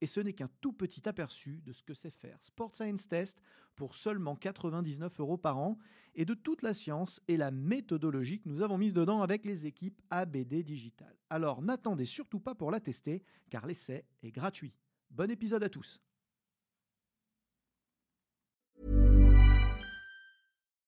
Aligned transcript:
Et 0.00 0.06
ce 0.06 0.20
n'est 0.20 0.32
qu'un 0.32 0.50
tout 0.60 0.72
petit 0.72 1.08
aperçu 1.08 1.60
de 1.64 1.72
ce 1.72 1.82
que 1.82 1.94
c'est 1.94 2.10
faire 2.10 2.38
Sport 2.42 2.74
Science 2.74 3.08
Test 3.08 3.40
pour 3.76 3.94
seulement 3.94 4.36
99 4.36 5.20
euros 5.20 5.36
par 5.36 5.58
an 5.58 5.78
et 6.14 6.24
de 6.24 6.34
toute 6.34 6.62
la 6.62 6.74
science 6.74 7.20
et 7.28 7.36
la 7.36 7.50
méthodologie 7.50 8.40
que 8.40 8.48
nous 8.48 8.62
avons 8.62 8.78
mise 8.78 8.94
dedans 8.94 9.22
avec 9.22 9.44
les 9.44 9.66
équipes 9.66 10.00
ABD 10.10 10.62
Digital. 10.62 11.14
Alors 11.30 11.62
n'attendez 11.62 12.04
surtout 12.04 12.40
pas 12.40 12.54
pour 12.54 12.70
la 12.70 12.80
tester 12.80 13.22
car 13.50 13.66
l'essai 13.66 14.04
est 14.22 14.32
gratuit. 14.32 14.74
Bon 15.10 15.30
épisode 15.30 15.64
à 15.64 15.68
tous. 15.68 16.00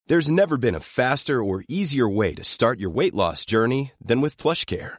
There's 0.06 0.28
never 0.28 0.58
been 0.58 0.74
a 0.74 0.80
faster 0.80 1.40
or 1.40 1.62
easier 1.68 2.08
way 2.08 2.34
to 2.34 2.42
start 2.42 2.80
your 2.80 2.90
weight 2.90 3.14
loss 3.14 3.46
journey 3.46 3.92
than 4.04 4.20
with 4.20 4.36
PlushCare. 4.36 4.98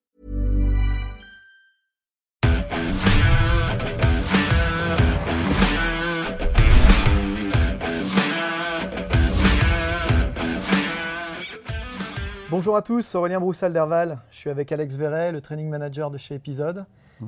Bonjour 12.51 12.75
à 12.75 12.81
tous, 12.81 13.15
Aurélien 13.15 13.39
Broussal 13.39 13.71
d'Herval. 13.73 14.19
Je 14.29 14.37
suis 14.37 14.49
avec 14.49 14.71
Alex 14.71 14.95
Verret, 14.95 15.31
le 15.31 15.41
training 15.41 15.69
manager 15.69 16.11
de 16.11 16.17
chez 16.17 16.35
Episode 16.35 16.85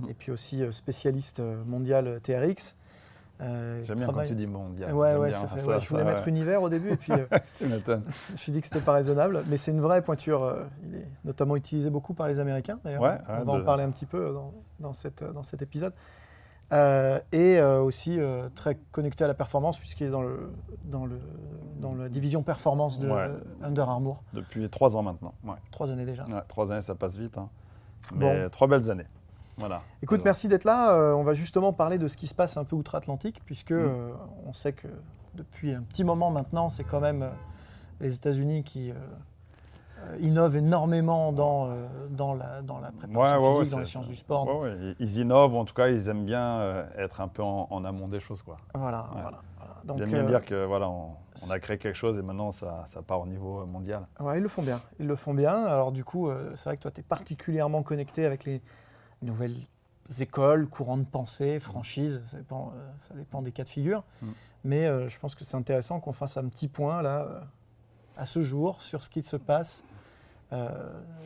et 0.10 0.14
puis 0.16 0.32
aussi 0.32 0.64
euh, 0.64 0.72
spécialiste 0.72 1.40
euh, 1.40 1.64
mondial 1.66 2.08
euh, 2.08 2.20
TRX. 2.20 2.76
Euh, 3.42 3.82
J'aime 3.84 3.98
bien 3.98 4.08
travaille- 4.08 4.26
quand 4.28 4.30
tu 4.34 4.36
dis 4.36 4.48
mondial. 4.48 4.92
Ouais, 4.94 5.16
ouais, 5.16 5.32
ça 5.32 5.48
fait- 5.48 5.60
ça, 5.60 5.68
ouais, 5.68 5.80
je 5.80 5.88
voulais 5.90 6.04
ça, 6.04 6.10
mettre 6.10 6.28
univers 6.28 6.62
au 6.64 6.70
début 6.70 6.94
et 6.94 6.98
puis 6.98 7.14
euh, 7.14 7.26
Tu 7.58 7.66
m'étonnes. 7.68 8.04
je 8.30 8.32
me 8.34 8.38
suis 8.38 8.52
dit 8.52 8.60
que 8.62 8.68
c'était 8.68 8.80
pas 8.80 8.94
raisonnable, 8.94 9.44
mais 9.48 9.58
c'est 9.58 9.70
une 9.72 9.82
vraie 9.82 10.02
pointure. 10.02 10.44
euh, 10.44 10.64
il 10.88 10.96
est 10.96 11.08
notamment 11.24 11.56
utilisé 11.56 11.90
beaucoup 11.92 12.14
par 12.16 12.28
les 12.28 12.40
Américains 12.40 12.80
d'ailleurs. 12.84 13.02
On 13.30 13.44
va 13.46 13.52
en 13.54 13.64
parler 13.64 13.84
un 13.84 13.92
petit 13.92 14.06
peu 14.08 14.34
dans, 14.34 14.52
dans, 14.80 14.94
cette, 14.94 15.24
dans 15.24 15.44
cet 15.44 15.62
épisode. 15.62 15.94
Euh, 16.74 17.20
et 17.32 17.58
euh, 17.60 17.82
aussi 17.82 18.20
euh, 18.20 18.50
très 18.56 18.76
connecté 18.92 19.24
à 19.24 19.28
la 19.28 19.34
performance 19.36 19.78
puisqu'il 19.78 20.08
est 20.08 20.10
dans, 20.10 20.24
le, 20.24 20.52
dans, 20.86 21.06
le, 21.06 21.20
dans 21.80 21.94
la 21.94 22.10
division 22.10 22.42
performance 22.42 23.00
de 23.00 23.10
Ouais. 23.10 23.30
Under 23.62 23.88
Armour. 23.88 24.24
Depuis 24.34 24.68
trois 24.70 24.98
ans 24.98 25.04
maintenant. 25.04 25.34
Ouais. 25.44 25.54
Trois 25.72 25.92
années 25.92 26.06
déjà. 26.06 26.26
Ouais, 26.26 26.42
trois 26.48 26.72
années, 26.72 26.82
ça 26.82 26.96
passe 26.96 27.16
vite. 27.18 27.38
hein. 27.38 27.48
Mais 28.16 28.44
Bon. 28.44 28.50
trois 28.50 28.68
belles 28.68 28.90
années. 28.90 29.06
Voilà. 29.58 29.82
Écoute, 30.02 30.16
Alors, 30.18 30.26
merci 30.26 30.48
d'être 30.48 30.64
là. 30.64 30.96
On 31.16 31.24
va 31.24 31.34
justement 31.36 31.74
parler 31.74 32.00
de 32.00 32.08
ce 32.08 32.18
qui 32.18 32.26
se 32.28 32.34
passe 32.34 32.58
un 32.58 32.64
peu 32.64 32.76
outre-Atlantique, 32.76 33.42
puisque 33.46 33.72
Mm. 33.72 34.12
on 34.48 34.54
sait 34.54 34.74
que 34.74 34.88
depuis 35.36 35.74
un 35.74 35.84
petit 35.84 36.04
moment 36.04 36.32
maintenant, 36.32 36.70
c'est 36.70 36.84
quand 36.84 37.00
même 37.02 37.30
les 38.02 38.16
États-Unis 38.16 38.64
qui 38.64 38.92
innovent 40.20 40.58
énormément 40.58 41.32
dans, 41.32 41.70
euh, 41.70 41.88
dans, 42.10 42.34
la, 42.34 42.62
dans 42.62 42.80
la 42.80 42.92
préparation 42.92 43.38
Ouais, 43.38 43.48
ouais, 43.48 43.54
ouais, 43.54 43.60
physique, 43.60 43.72
dans 43.74 43.80
les 43.80 43.86
sciences 43.86 44.08
du 44.08 44.16
sport. 44.16 44.66
ils 45.00 45.18
innovent, 45.20 45.56
en 45.56 45.66
tout 45.66 45.74
cas, 45.74 45.88
ils 45.88 46.08
aiment 46.10 46.26
bien 46.26 46.60
euh, 46.60 46.86
être 46.98 47.22
un 47.22 47.28
peu 47.28 47.42
en, 47.44 47.68
en 47.70 47.86
amont 47.86 48.08
des 48.08 48.20
choses. 48.20 48.42
Quoi. 48.42 48.58
Voilà, 48.74 49.08
voilà. 49.14 49.42
Donc, 49.86 49.98
ils 49.98 50.04
aiment 50.04 50.10
bien 50.12 50.24
euh, 50.24 50.28
dire 50.28 50.46
que 50.46 50.66
voilà, 50.66 50.90
on, 50.90 51.12
on 51.46 51.50
a 51.50 51.60
créé 51.60 51.78
quelque 51.78 51.96
chose 51.98 52.18
et 52.18 52.22
maintenant 52.22 52.52
ça, 52.52 52.84
ça 52.88 53.02
part 53.02 53.20
au 53.22 53.26
niveau 53.28 53.60
euh, 53.62 53.66
mondial. 53.66 54.06
ouais, 54.20 54.38
ils 54.38 54.44
le 54.44 54.48
font 54.50 54.62
bien. 54.62 54.80
Ils 55.00 55.08
le 55.08 55.16
font 55.16 55.34
bien. 55.34 55.66
Alors 55.66 55.92
du 55.92 56.04
coup, 56.04 56.30
euh, 56.30 56.52
c'est 56.56 56.70
vrai 56.70 56.78
que 56.78 56.84
toi, 56.84 56.92
tu 56.92 57.02
es 57.02 57.04
particulièrement 57.04 57.84
connecté 57.84 58.26
avec 58.26 58.46
les 58.46 58.62
nouvelles 59.22 59.58
écoles, 60.20 60.68
courants 60.68 60.98
de 60.98 61.04
pensée, 61.06 61.60
franchises. 61.60 62.22
Ça 62.28 62.38
dépend, 62.38 62.72
euh, 62.76 62.90
ça 62.98 63.14
dépend 63.14 63.42
des 63.42 63.52
cas 63.52 63.64
de 63.64 63.70
figure. 63.70 64.04
Mm. 64.22 64.28
Mais 64.66 64.86
euh, 64.86 65.10
je 65.10 65.20
pense 65.20 65.36
que 65.36 65.44
c'est 65.44 65.58
intéressant 65.58 66.00
qu'on 66.00 66.14
fasse 66.14 66.38
un 66.38 66.48
petit 66.48 66.68
point 66.70 67.02
là, 67.02 67.24
euh, 67.30 67.40
à 68.18 68.26
ce 68.26 68.42
jour, 68.42 68.82
sur 68.82 69.04
ce 69.04 69.10
qui 69.10 69.24
se 69.24 69.36
passe, 69.38 69.84
euh, 70.52 70.70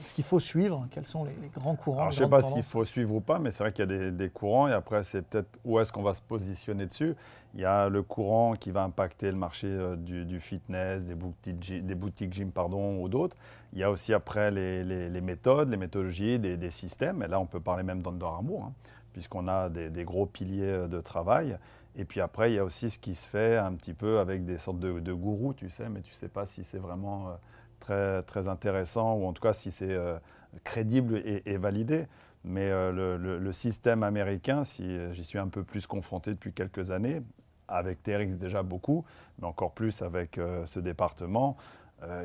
ce 0.05 0.13
qu'il 0.13 0.23
faut 0.23 0.39
suivre, 0.39 0.87
quels 0.89 1.05
sont 1.05 1.25
les, 1.25 1.35
les 1.41 1.49
grands 1.49 1.75
courants. 1.75 1.99
Alors, 1.99 2.11
je 2.11 2.19
ne 2.21 2.25
sais 2.25 2.29
pas 2.29 2.41
s'il 2.41 2.63
faut 2.63 2.85
suivre 2.85 3.15
ou 3.15 3.19
pas, 3.19 3.39
mais 3.39 3.51
c'est 3.51 3.61
vrai 3.63 3.73
qu'il 3.73 3.81
y 3.89 3.93
a 3.93 3.97
des, 3.99 4.11
des 4.11 4.29
courants 4.29 4.69
et 4.69 4.73
après, 4.73 5.03
c'est 5.03 5.21
peut-être 5.21 5.49
où 5.65 5.79
est-ce 5.79 5.91
qu'on 5.91 6.03
va 6.03 6.13
se 6.13 6.21
positionner 6.21 6.85
dessus. 6.85 7.13
Il 7.53 7.59
y 7.59 7.65
a 7.65 7.89
le 7.89 8.03
courant 8.03 8.53
qui 8.53 8.71
va 8.71 8.83
impacter 8.83 9.29
le 9.29 9.35
marché 9.37 9.67
euh, 9.67 9.95
du, 9.97 10.23
du 10.23 10.39
fitness, 10.39 11.03
des 11.05 11.15
boutiques, 11.15 11.85
des 11.85 11.95
boutiques 11.95 12.33
gym 12.33 12.51
pardon, 12.51 13.01
ou 13.01 13.09
d'autres. 13.09 13.35
Il 13.73 13.79
y 13.79 13.83
a 13.83 13.91
aussi 13.91 14.13
après 14.13 14.49
les, 14.49 14.83
les- 14.85 15.09
les 15.09 15.21
méthodes, 15.21 15.69
les 15.69 15.77
méthodologies, 15.77 16.39
des, 16.39 16.55
des 16.55 16.71
systèmes. 16.71 17.21
Et 17.21 17.27
là, 17.27 17.39
on 17.39 17.45
peut 17.47 17.59
parler 17.59 17.83
même 17.83 18.01
d'Under 18.01 18.25
Armour, 18.25 18.65
hein, 18.69 18.73
puisqu'on 19.11 19.47
a 19.49 19.67
des, 19.67 19.89
des 19.89 20.05
gros 20.05 20.25
piliers 20.25 20.63
euh, 20.63 20.87
de 20.87 21.01
travail. 21.01 21.57
Et 21.97 22.05
puis 22.05 22.21
après, 22.21 22.51
il 22.51 22.55
y 22.55 22.59
a 22.59 22.63
aussi 22.63 22.91
ce 22.91 22.99
qui 22.99 23.15
se 23.15 23.27
fait 23.27 23.57
un 23.57 23.73
petit 23.73 23.95
peu 23.95 24.19
avec 24.19 24.45
des 24.45 24.59
sortes 24.59 24.79
de, 24.79 25.13
gourous, 25.13 25.55
tu 25.55 25.69
sais, 25.71 25.89
mais 25.89 26.01
tu 26.01 26.11
ne 26.11 26.15
sais 26.15 26.29
pas 26.29 26.45
si 26.45 26.63
c'est 26.63 26.77
vraiment 26.77 27.29
euh, 27.29 27.31
très, 27.79 28.23
très 28.23 28.47
intéressant 28.47 29.15
ou 29.15 29.25
en 29.25 29.33
tout 29.33 29.41
cas 29.41 29.53
si 29.53 29.71
c'est 29.71 29.91
euh, 29.91 30.19
crédible 30.63 31.23
et, 31.25 31.57
validé. 31.57 32.05
Mais 32.43 32.69
euh, 32.69 33.17
le, 33.17 33.51
système 33.51 34.03
américain, 34.03 34.63
si 34.63 34.97
j'y 35.13 35.23
suis 35.23 35.39
un 35.39 35.47
peu 35.47 35.63
plus 35.63 35.87
confronté 35.87 36.31
depuis 36.31 36.53
quelques 36.53 36.91
années, 36.91 37.23
avec 37.67 38.03
TRX 38.03 38.37
déjà 38.37 38.61
beaucoup, 38.61 39.03
mais 39.39 39.47
encore 39.47 39.73
plus 39.73 40.01
avec 40.01 40.39
ce 40.65 40.79
département, 40.79 41.57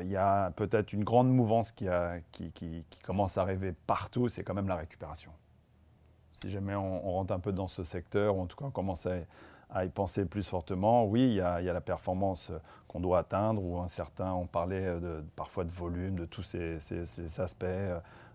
il 0.01 0.07
y 0.07 0.15
a 0.15 0.51
peut-être 0.51 0.93
une 0.93 1.03
grande 1.03 1.29
mouvance 1.29 1.71
qui 1.71 1.87
commence 3.03 3.37
à 3.37 3.41
arriver 3.41 3.73
partout, 3.87 4.29
c'est 4.29 4.43
quand 4.43 4.53
même 4.53 4.69
la 4.69 4.77
récupération. 4.77 5.31
Si 6.33 6.51
jamais 6.51 6.75
on, 6.75 7.05
on 7.05 7.11
rentre 7.13 7.33
un 7.33 7.39
peu 7.39 7.51
dans 7.51 7.67
ce 7.67 7.83
secteur, 7.83 8.37
ou 8.37 8.41
en 8.41 8.45
tout 8.45 8.55
cas 8.55 8.65
on 8.65 8.71
commence 8.71 9.05
à, 9.05 9.15
à 9.73 9.85
y 9.85 9.89
penser 9.89 10.25
plus 10.25 10.47
fortement, 10.47 11.05
oui, 11.05 11.21
il 11.21 11.33
y 11.33 11.41
a, 11.41 11.59
il 11.59 11.65
y 11.65 11.69
a 11.69 11.73
la 11.73 11.81
performance 11.81 12.51
qu'on 12.87 12.99
doit 12.99 13.19
atteindre, 13.19 13.63
ou 13.63 13.79
un 13.79 13.87
certain, 13.87 14.31
on 14.33 14.45
parlait 14.45 14.85
de, 14.99 15.23
parfois 15.35 15.63
de 15.63 15.71
volume, 15.71 16.15
de 16.15 16.25
tous 16.25 16.43
ces, 16.43 16.79
ces- 16.79 17.05
ces 17.05 17.41
aspects, 17.41 17.65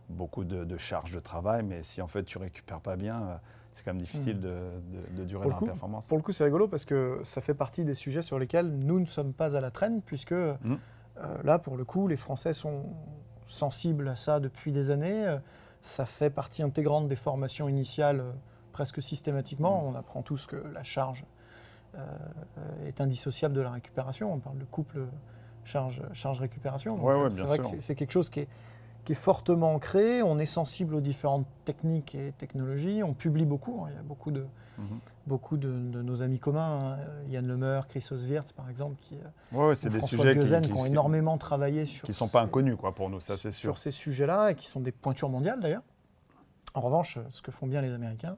beaucoup 0.09 0.45
de, 0.45 0.65
de 0.65 0.77
charges 0.79 1.13
de 1.13 1.21
travail, 1.21 1.63
mais 1.63 1.83
si 1.83 2.03
en 2.03 2.07
fait 2.09 2.25
tu 2.25 2.39
récupères 2.39 2.81
pas 2.81 2.97
bien, 2.97 3.41
c'est 3.75 3.85
quand 3.85 3.93
même 3.93 4.01
difficile 4.03 4.37
Mhm. 4.37 4.43
de, 4.43 5.19
de- 5.19 5.25
durer 5.25 5.49
dans 5.49 5.61
la 5.61 5.67
performance. 5.67 6.07
Pour 6.09 6.17
le 6.17 6.23
coup, 6.25 6.33
c'est 6.33 6.43
rigolo 6.45 6.67
parce 6.67 6.85
que 6.85 7.21
ça 7.23 7.41
fait 7.41 7.55
partie 7.55 7.85
des 7.85 7.95
sujets 7.95 8.23
sur 8.23 8.39
lesquels 8.41 8.69
nous 8.71 8.99
ne 8.99 9.05
sommes 9.07 9.33
pas 9.33 9.57
à 9.57 9.61
la 9.61 9.71
traîne, 9.71 10.03
puisque 10.03 10.33
euh, 10.33 10.57
là, 11.45 11.59
pour 11.61 11.77
le 11.77 11.85
coup, 11.85 12.09
les 12.09 12.17
Français 12.17 12.53
sont 12.53 12.83
sensibles 13.47 14.09
à 14.09 14.17
ça 14.17 14.41
depuis 14.41 14.73
des 14.73 14.91
années. 14.91 15.27
Euh, 15.27 15.39
Ça 15.83 16.05
fait 16.05 16.31
partie 16.31 16.63
intégrante 16.65 17.07
des 17.07 17.17
formations 17.17 17.69
initiales 17.69 18.21
euh, 18.21 18.33
presque 18.73 19.03
systématiquement. 19.03 19.85
On 19.87 19.95
apprend 19.95 20.23
tous 20.23 20.47
que 20.47 20.57
la 20.57 20.83
charge 20.83 21.25
euh, 21.97 22.07
est 22.87 23.01
indissociable 23.01 23.55
de 23.55 23.61
la 23.61 23.71
récupération. 23.71 24.33
On 24.33 24.39
parle 24.39 24.59
de 24.59 24.65
couple 24.65 25.07
charge- 25.65 26.03
charge-récupération. 26.13 26.97
Donc, 26.97 27.07
Ouais, 27.07 27.15
euh, 27.15 27.25
ouais, 27.25 27.31
c'est 27.31 27.43
vrai 27.43 27.57
sûr. 27.63 27.71
que 27.73 27.81
c'est- 27.81 27.95
quelque 27.95 28.13
chose 28.13 28.29
qui 28.31 28.41
est, 28.41 28.49
qui 29.05 29.13
est 29.13 29.17
fortement 29.17 29.75
ancré. 29.75 30.23
On 30.23 30.39
est 30.39 30.47
sensible 30.47 30.95
aux 30.95 31.01
différentes 31.01 31.47
techniques 31.65 32.15
et 32.15 32.33
technologies. 32.37 33.03
On 33.03 33.15
publie 33.15 33.47
beaucoup. 33.47 33.83
hein. 33.85 33.89
Il 33.91 33.97
y 33.97 33.99
a 33.99 34.03
beaucoup 34.03 34.31
de, 34.31 34.47
Mhm. 34.77 34.99
beaucoup 35.27 35.57
de, 35.57 35.71
de 35.73 36.03
nos 36.03 36.21
amis 36.23 36.39
communs, 36.39 36.79
hein, 36.93 36.99
Yann 37.29 37.47
Lemer, 37.47 37.81
Chris 37.89 38.07
Oswirth 38.11 38.53
par 38.53 38.69
exemple, 38.69 38.97
qui, 39.01 39.17
euh, 39.17 39.57
Ouais, 39.59 39.75
c'est 39.75 39.89
des 39.89 39.99
François 39.99 40.19
sujets 40.19 40.33
qui, 40.35 40.39
Guezen, 40.41 40.63
qui, 40.63 40.69
qui 40.73 40.79
ont 40.79 40.85
énormément 40.87 41.37
travaillé 41.39 41.87
sur 41.87 42.05
qui 42.07 42.13
sont 42.13 42.29
pas 42.29 42.41
ces- 42.41 42.45
inconnus 42.45 42.77
quoi, 42.79 42.95
pour 42.95 43.09
nous, 43.11 43.21
ça 43.21 43.37
c'est 43.39 43.51
sûr. 43.51 43.71
sur 43.71 43.79
ces 43.79 43.91
sujets-là 43.91 44.51
et 44.51 44.55
qui 44.55 44.69
sont 44.69 44.81
des 44.81 44.93
pointures 44.93 45.31
mondiales 45.31 45.59
d'ailleurs. 45.61 45.83
En 46.75 46.81
revanche, 46.83 47.19
ce 47.31 47.41
que 47.43 47.51
font 47.51 47.67
bien 47.67 47.81
les 47.81 47.93
Américains, 47.95 48.37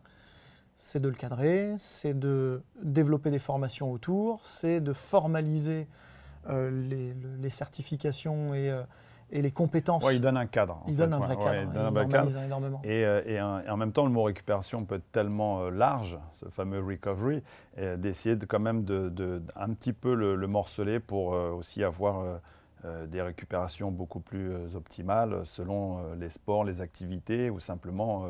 c'est 0.80 1.00
de 1.00 1.08
le 1.08 1.14
cadrer, 1.14 1.74
c'est 1.78 2.18
de 2.18 2.62
développer 2.82 3.30
des 3.30 3.38
formations 3.38 3.92
autour, 3.92 4.40
c'est 4.44 4.80
de 4.80 4.92
formaliser 4.92 5.86
euh, 6.48 6.70
les, 6.70 7.12
le- 7.12 7.36
les 7.40 7.50
certifications 7.50 8.54
et, 8.54 8.70
euh, 8.70 8.82
et 9.30 9.42
les 9.42 9.50
compétences. 9.50 10.02
Ouais, 10.04 10.16
il 10.16 10.22
donne 10.22 10.38
un 10.38 10.46
cadre. 10.46 10.80
fait, 10.86 10.92
donnent 10.92 11.12
un 11.12 11.18
ouais, 11.18 11.26
vrai 11.26 11.36
ouais, 11.36 11.44
cadre, 11.44 11.58
il 11.60 11.66
hein, 11.68 11.74
donne 11.74 11.86
un 11.86 11.90
vrai 11.90 12.08
cadre. 12.08 12.38
énormément. 12.44 12.80
Et, 12.82 13.04
euh, 13.04 13.22
et 13.26 13.40
en, 13.40 13.60
et 13.60 13.68
en 13.68 13.76
même 13.76 13.92
temps, 13.92 14.04
le 14.04 14.10
mot 14.10 14.22
récupération 14.22 14.84
peut 14.86 14.94
être 14.96 15.12
tellement 15.12 15.68
large, 15.68 16.18
ce 16.32 16.48
fameux 16.48 16.80
recovery, 16.82 17.42
d'essayer 17.98 18.36
de, 18.36 18.46
quand 18.46 18.58
même 18.58 18.84
de, 18.84 19.10
de- 19.10 19.42
un 19.56 19.74
petit 19.74 19.92
peu 19.92 20.14
le, 20.14 20.34
le 20.34 20.46
morceler 20.46 20.98
pour 20.98 21.28
aussi 21.28 21.84
avoir 21.84 22.40
des 23.08 23.20
récupérations 23.20 23.90
beaucoup 23.90 24.20
plus 24.20 24.50
optimales 24.74 25.42
selon 25.44 26.14
les 26.14 26.30
sports, 26.30 26.64
les 26.64 26.80
activités 26.80 27.50
ou 27.50 27.60
simplement 27.60 28.24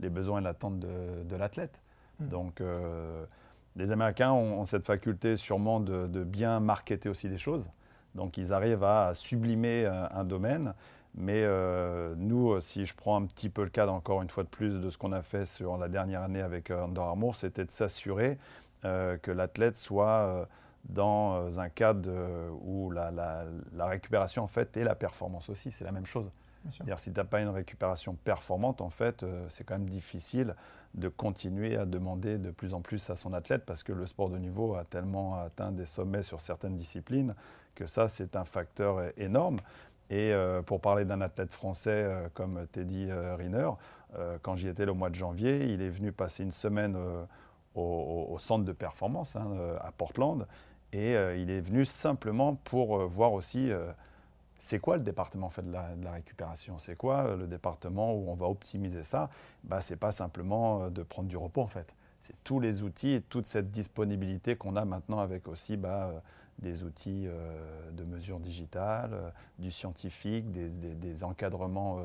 les 0.00 0.08
besoins 0.08 0.40
et 0.40 0.44
l'attente 0.44 0.80
de, 0.80 0.88
l'athlète. 1.36 1.78
Hmm. 2.20 2.28
Donc, 2.28 2.62
les 3.76 3.90
Américains 3.90 4.32
ont, 4.32 4.64
cette 4.64 4.84
faculté 4.84 5.36
sûrement 5.36 5.80
de, 5.80 6.24
bien 6.24 6.60
marketer 6.60 7.08
aussi 7.08 7.28
les 7.28 7.38
choses. 7.38 7.70
Donc, 8.14 8.36
ils 8.36 8.52
arrivent 8.52 8.84
à 8.84 9.12
sublimer 9.14 9.86
un 9.86 10.24
domaine 10.24 10.74
mais 11.14 11.42
euh, 11.44 12.14
nous, 12.16 12.52
euh, 12.52 12.60
si 12.60 12.86
je 12.86 12.94
prends 12.94 13.20
un 13.20 13.26
petit 13.26 13.48
peu 13.48 13.64
le 13.64 13.70
cadre 13.70 13.92
encore 13.92 14.22
une 14.22 14.30
fois 14.30 14.44
de 14.44 14.48
plus 14.48 14.80
de 14.80 14.90
ce 14.90 14.98
qu'on 14.98 15.12
a 15.12 15.22
fait 15.22 15.44
sur 15.44 15.76
la 15.76 15.88
dernière 15.88 16.22
année 16.22 16.40
avec 16.40 16.70
euh, 16.70 16.84
Under 16.84 17.02
Armour, 17.02 17.34
c'était 17.36 17.64
de 17.64 17.70
s'assurer 17.70 18.38
que 18.82 19.30
l'athlète 19.30 19.76
soit 19.76 20.48
dans 20.88 21.60
un 21.60 21.68
cadre 21.68 22.10
où 22.62 22.90
la, 22.90 23.44
récupération 23.78 24.42
en 24.42 24.46
fait 24.46 24.74
et 24.78 24.84
la 24.84 24.94
performance 24.94 25.50
aussi, 25.50 25.70
c'est 25.70 25.84
la 25.84 25.92
même 25.92 26.06
chose. 26.06 26.30
C'est-à-dire 26.70 26.98
si 26.98 27.12
tu 27.12 27.18
n'as 27.18 27.24
pas 27.24 27.42
une 27.42 27.50
récupération 27.50 28.14
performante, 28.24 28.80
en 28.80 28.88
fait, 28.88 29.22
c'est 29.50 29.64
quand 29.64 29.74
même 29.74 29.90
difficile 29.90 30.54
de 30.94 31.08
continuer 31.08 31.76
à 31.76 31.86
demander 31.86 32.38
de 32.38 32.50
plus 32.50 32.74
en 32.74 32.80
plus 32.80 33.10
à 33.10 33.16
son 33.16 33.32
athlète 33.32 33.64
parce 33.64 33.82
que 33.82 33.92
le 33.92 34.06
sport 34.06 34.28
de 34.28 34.38
niveau 34.38 34.74
a 34.74 34.84
tellement 34.84 35.36
atteint 35.36 35.70
des 35.70 35.86
sommets 35.86 36.22
sur 36.22 36.40
certaines 36.40 36.76
disciplines 36.76 37.34
que 37.74 37.86
ça, 37.86 38.08
c'est 38.08 38.36
un 38.36 38.44
facteur 38.44 39.00
énorme. 39.16 39.60
Et 40.10 40.32
euh, 40.32 40.60
pour 40.60 40.80
parler 40.80 41.04
d'un 41.04 41.20
athlète 41.20 41.52
français 41.52 41.90
euh, 41.90 42.28
comme 42.34 42.66
Teddy 42.72 43.06
euh, 43.08 43.36
Riner, 43.36 43.70
quand 44.42 44.56
j'y 44.56 44.66
étais 44.66 44.86
le 44.86 44.92
mois 44.92 45.08
de 45.08 45.14
janvier, 45.14 45.66
il 45.72 45.82
est 45.82 45.88
venu 45.88 46.10
passer 46.10 46.42
une 46.42 46.50
semaine 46.50 46.98
au, 47.76 48.36
centre 48.40 48.64
de 48.64 48.72
performance 48.72 49.36
hein, 49.36 49.46
à 49.80 49.92
Portland. 49.92 50.48
Et 50.92 51.12
il 51.12 51.48
est 51.48 51.60
venu 51.60 51.84
simplement 51.84 52.56
pour 52.56 53.06
voir 53.06 53.32
aussi 53.32 53.70
c'est 54.60 54.78
quoi 54.78 54.96
le 54.96 55.02
département 55.02 55.50
fait 55.50 55.62
de 55.62 55.72
la, 55.72 56.12
récupération? 56.12 56.78
C'est 56.78 56.94
quoi 56.94 57.34
le 57.34 57.46
département 57.46 58.14
où 58.14 58.30
on 58.30 58.34
va 58.34 58.46
optimiser 58.46 59.02
ça? 59.02 59.30
Bah, 59.64 59.80
Ce 59.80 59.92
n'est 59.92 59.96
pas 59.98 60.12
simplement 60.12 60.90
de 60.90 61.02
prendre 61.02 61.28
du 61.28 61.36
repos 61.36 61.62
en 61.62 61.66
fait. 61.66 61.92
C'est 62.22 62.36
tous 62.44 62.60
les 62.60 62.82
outils 62.82 63.12
et 63.12 63.20
toute 63.22 63.46
cette 63.46 63.70
disponibilité 63.70 64.54
qu'on 64.54 64.76
a 64.76 64.84
maintenant 64.84 65.18
avec 65.18 65.48
aussi 65.48 65.76
bah, 65.76 66.22
des 66.60 66.82
outils 66.82 67.26
euh, 67.26 67.90
de 67.92 68.04
mesure 68.04 68.38
digitale, 68.38 69.10
euh, 69.14 69.30
du 69.58 69.70
scientifique, 69.70 70.50
des, 70.50 71.24
encadrements, 71.24 71.98
euh, 71.98 72.02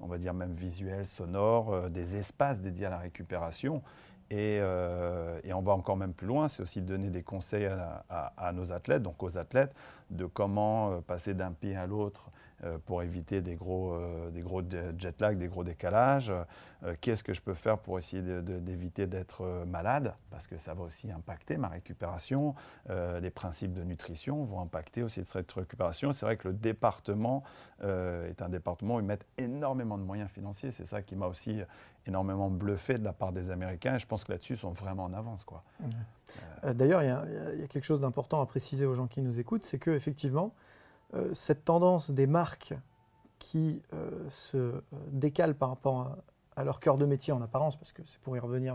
on 0.00 0.06
va 0.06 0.18
dire 0.18 0.34
même 0.34 0.52
visuels, 0.52 1.06
sonores, 1.06 1.90
des 1.90 2.16
espaces 2.16 2.60
dédiés 2.60 2.86
à 2.86 2.90
la 2.90 2.98
récupération. 2.98 3.82
Et, 4.30 4.60
on 4.62 5.62
va 5.62 5.72
encore 5.72 5.96
même 5.96 6.12
plus 6.12 6.26
loin, 6.26 6.48
c'est 6.48 6.62
aussi 6.62 6.82
donner 6.82 7.10
des 7.10 7.22
conseils 7.22 7.68
à, 8.08 8.52
nos 8.52 8.72
athlètes, 8.72 9.02
donc 9.02 9.22
aux 9.22 9.38
athlètes, 9.38 9.74
de 10.10 10.26
comment 10.26 11.00
passer 11.02 11.34
d'un 11.34 11.52
pied 11.52 11.76
à 11.76 11.86
l'autre 11.86 12.30
euh, 12.30 12.47
pour 12.86 13.04
éviter 13.04 13.40
des 13.40 13.54
gros, 13.54 13.92
euh, 13.92 14.30
des 14.30 14.40
gros 14.40 14.62
jet 14.98 15.20
lag, 15.20 15.38
des 15.38 15.46
gros 15.46 15.62
décalages 15.62 16.32
euh, 16.82 16.94
Qu'est-ce 17.00 17.22
que 17.22 17.32
je 17.32 17.40
peux 17.40 17.54
faire 17.54 17.78
pour 17.78 17.98
essayer 17.98 18.22
d'éviter 18.22 19.06
d'être 19.06 19.64
malade? 19.66 20.14
Parce 20.30 20.46
que 20.46 20.56
ça 20.56 20.74
va 20.74 20.82
aussi 20.82 21.10
impacter 21.10 21.56
ma 21.56 21.68
récupération. 21.68 22.54
les 22.88 23.30
principes 23.30 23.72
de 23.72 23.82
nutrition 23.82 24.44
vont 24.44 24.60
impacter 24.60 25.02
aussi 25.02 25.24
cette 25.24 25.50
récupération. 25.50 26.12
C'est 26.12 26.24
vrai 26.24 26.36
que 26.36 26.46
le 26.46 26.54
département 26.54 27.42
est 27.82 28.40
un 28.40 28.48
département 28.48 28.96
où 28.96 29.00
ils 29.00 29.06
mettent 29.06 29.26
énormément 29.38 29.98
de 29.98 30.04
moyens 30.04 30.30
financiers. 30.30 30.70
C'est 30.70 30.86
ça 30.86 31.02
qui 31.02 31.16
m'a 31.16 31.26
aussi 31.26 31.60
énormément 32.06 32.48
bluffé 32.48 32.96
de 32.96 33.04
la 33.04 33.12
part 33.12 33.32
des 33.32 33.50
Américains. 33.50 33.96
Et 33.96 33.98
je 33.98 34.06
pense 34.06 34.22
que 34.22 34.30
là-dessus, 34.30 34.54
ils 34.54 34.60
sont 34.60 34.70
vraiment 34.70 35.04
en 35.04 35.14
avance. 35.14 35.44
D'ailleurs, 36.62 37.02
il 37.02 37.06
y, 37.06 37.60
y, 37.60 37.64
a 37.64 37.66
quelque 37.66 37.84
chose 37.84 38.00
d'important 38.00 38.40
à 38.40 38.46
préciser 38.46 38.86
aux 38.86 38.94
gens 38.94 39.08
qui 39.08 39.20
nous 39.20 39.40
écoutent, 39.40 39.64
c'est 39.64 39.80
qu'effectivement, 39.80 40.52
euh, 40.54 40.67
cette 41.32 41.64
tendance 41.64 42.10
des 42.10 42.26
marques 42.26 42.74
qui 43.38 43.82
euh, 43.92 44.10
se 44.28 44.56
euh, 44.56 44.82
décalent 45.10 45.54
par 45.54 45.70
rapport 45.70 46.16
à, 46.56 46.64
leur 46.64 46.80
cœur 46.80 46.96
de 46.96 47.06
métier 47.06 47.32
en 47.32 47.40
apparence, 47.40 47.76
parce 47.76 47.92
que 47.92 48.02
c'est 48.04 48.20
pour 48.20 48.36
y 48.36 48.40
revenir 48.40 48.74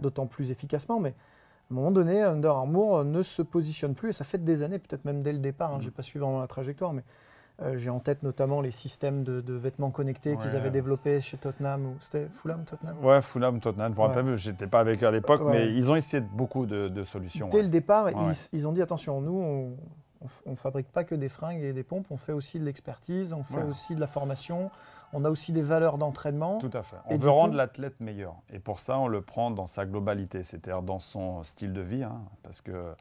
d'autant 0.00 0.26
plus 0.26 0.50
efficacement, 0.50 1.00
mais 1.00 1.10
à 1.10 1.72
un 1.72 1.74
moment 1.74 1.90
donné, 1.90 2.22
Under 2.22 2.56
Armour 2.56 3.04
ne 3.04 3.22
se 3.22 3.42
positionne 3.42 3.94
plus, 3.94 4.08
et 4.08 4.12
ça 4.14 4.24
fait 4.24 4.42
des 4.42 4.62
années, 4.62 4.78
peut-être 4.78 5.04
même 5.04 5.22
dès 5.22 5.34
le 5.34 5.38
départ, 5.38 5.74
hein, 5.74 5.76
mm. 5.76 5.80
je 5.82 5.84
n'ai 5.86 5.90
pas 5.90 6.02
suivi 6.02 6.20
vraiment 6.24 6.40
la 6.40 6.46
trajectoire, 6.46 6.94
mais 6.94 7.04
j'ai 7.76 7.90
en 7.90 8.00
tête 8.00 8.22
notamment 8.22 8.62
les 8.62 8.70
systèmes 8.70 9.22
de, 9.22 9.52
vêtements 9.52 9.90
connectés 9.90 10.34
qu'ils 10.38 10.56
avaient 10.56 10.70
développés 10.70 11.20
chez 11.20 11.36
Tottenham, 11.36 11.88
ou 11.88 11.96
c'était 12.00 12.26
Fulham, 12.30 12.64
Tottenham? 12.64 13.04
Ouais, 13.04 13.20
Fulham, 13.20 13.60
Tottenham, 13.60 13.92
pour 13.92 14.08
ouais. 14.08 14.36
je 14.36 14.50
n'étais 14.50 14.66
pas 14.66 14.80
avec 14.80 15.02
eux 15.02 15.06
à 15.06 15.10
l'époque, 15.10 15.42
mais 15.44 15.70
ils 15.70 15.90
ont 15.90 15.96
essayé 15.96 16.24
beaucoup 16.32 16.64
de, 16.64 17.04
solutions. 17.04 17.50
Dès 17.50 17.60
le 17.60 17.68
départ, 17.68 18.08
ils, 18.08 18.34
ils, 18.54 18.66
ont 18.66 18.72
dit 18.72 18.80
attention, 18.80 19.20
nous, 19.20 19.38
on, 19.38 19.76
on 20.46 20.50
ne 20.50 20.56
fabrique 20.56 20.90
pas 20.92 21.04
que 21.04 21.14
des 21.14 21.28
fringues 21.28 21.62
et 21.62 21.72
des 21.72 21.82
pompes, 21.82 22.06
on 22.10 22.16
fait 22.16 22.32
aussi 22.32 22.58
de 22.58 22.64
l'expertise, 22.64 23.32
on 23.32 23.42
fait 23.42 23.62
aussi 23.62 23.94
de 23.94 24.00
la 24.00 24.06
formation, 24.06 24.70
on 25.12 25.24
a 25.24 25.30
aussi 25.30 25.52
des 25.52 25.62
valeurs 25.62 25.98
d'entraînement. 25.98 26.58
Tout 26.58 26.70
à 26.72 26.82
fait. 26.82 26.96
On 27.06 27.16
veut 27.16 27.30
rendre 27.30 27.54
l'athlète 27.54 27.98
meilleur. 28.00 28.36
Et 28.52 28.58
pour 28.58 28.80
ça, 28.80 28.98
on 28.98 29.08
le 29.08 29.22
prend 29.22 29.50
dans 29.50 29.66
sa 29.66 29.86
globalité, 29.86 30.42
c'est-à-dire 30.42 30.82
dans 30.82 30.98
son 30.98 31.42
style 31.42 31.72
de 31.72 31.80
vie. 31.80 32.02
Hein, 32.02 32.20
parce 32.42 32.60
que 32.60 32.94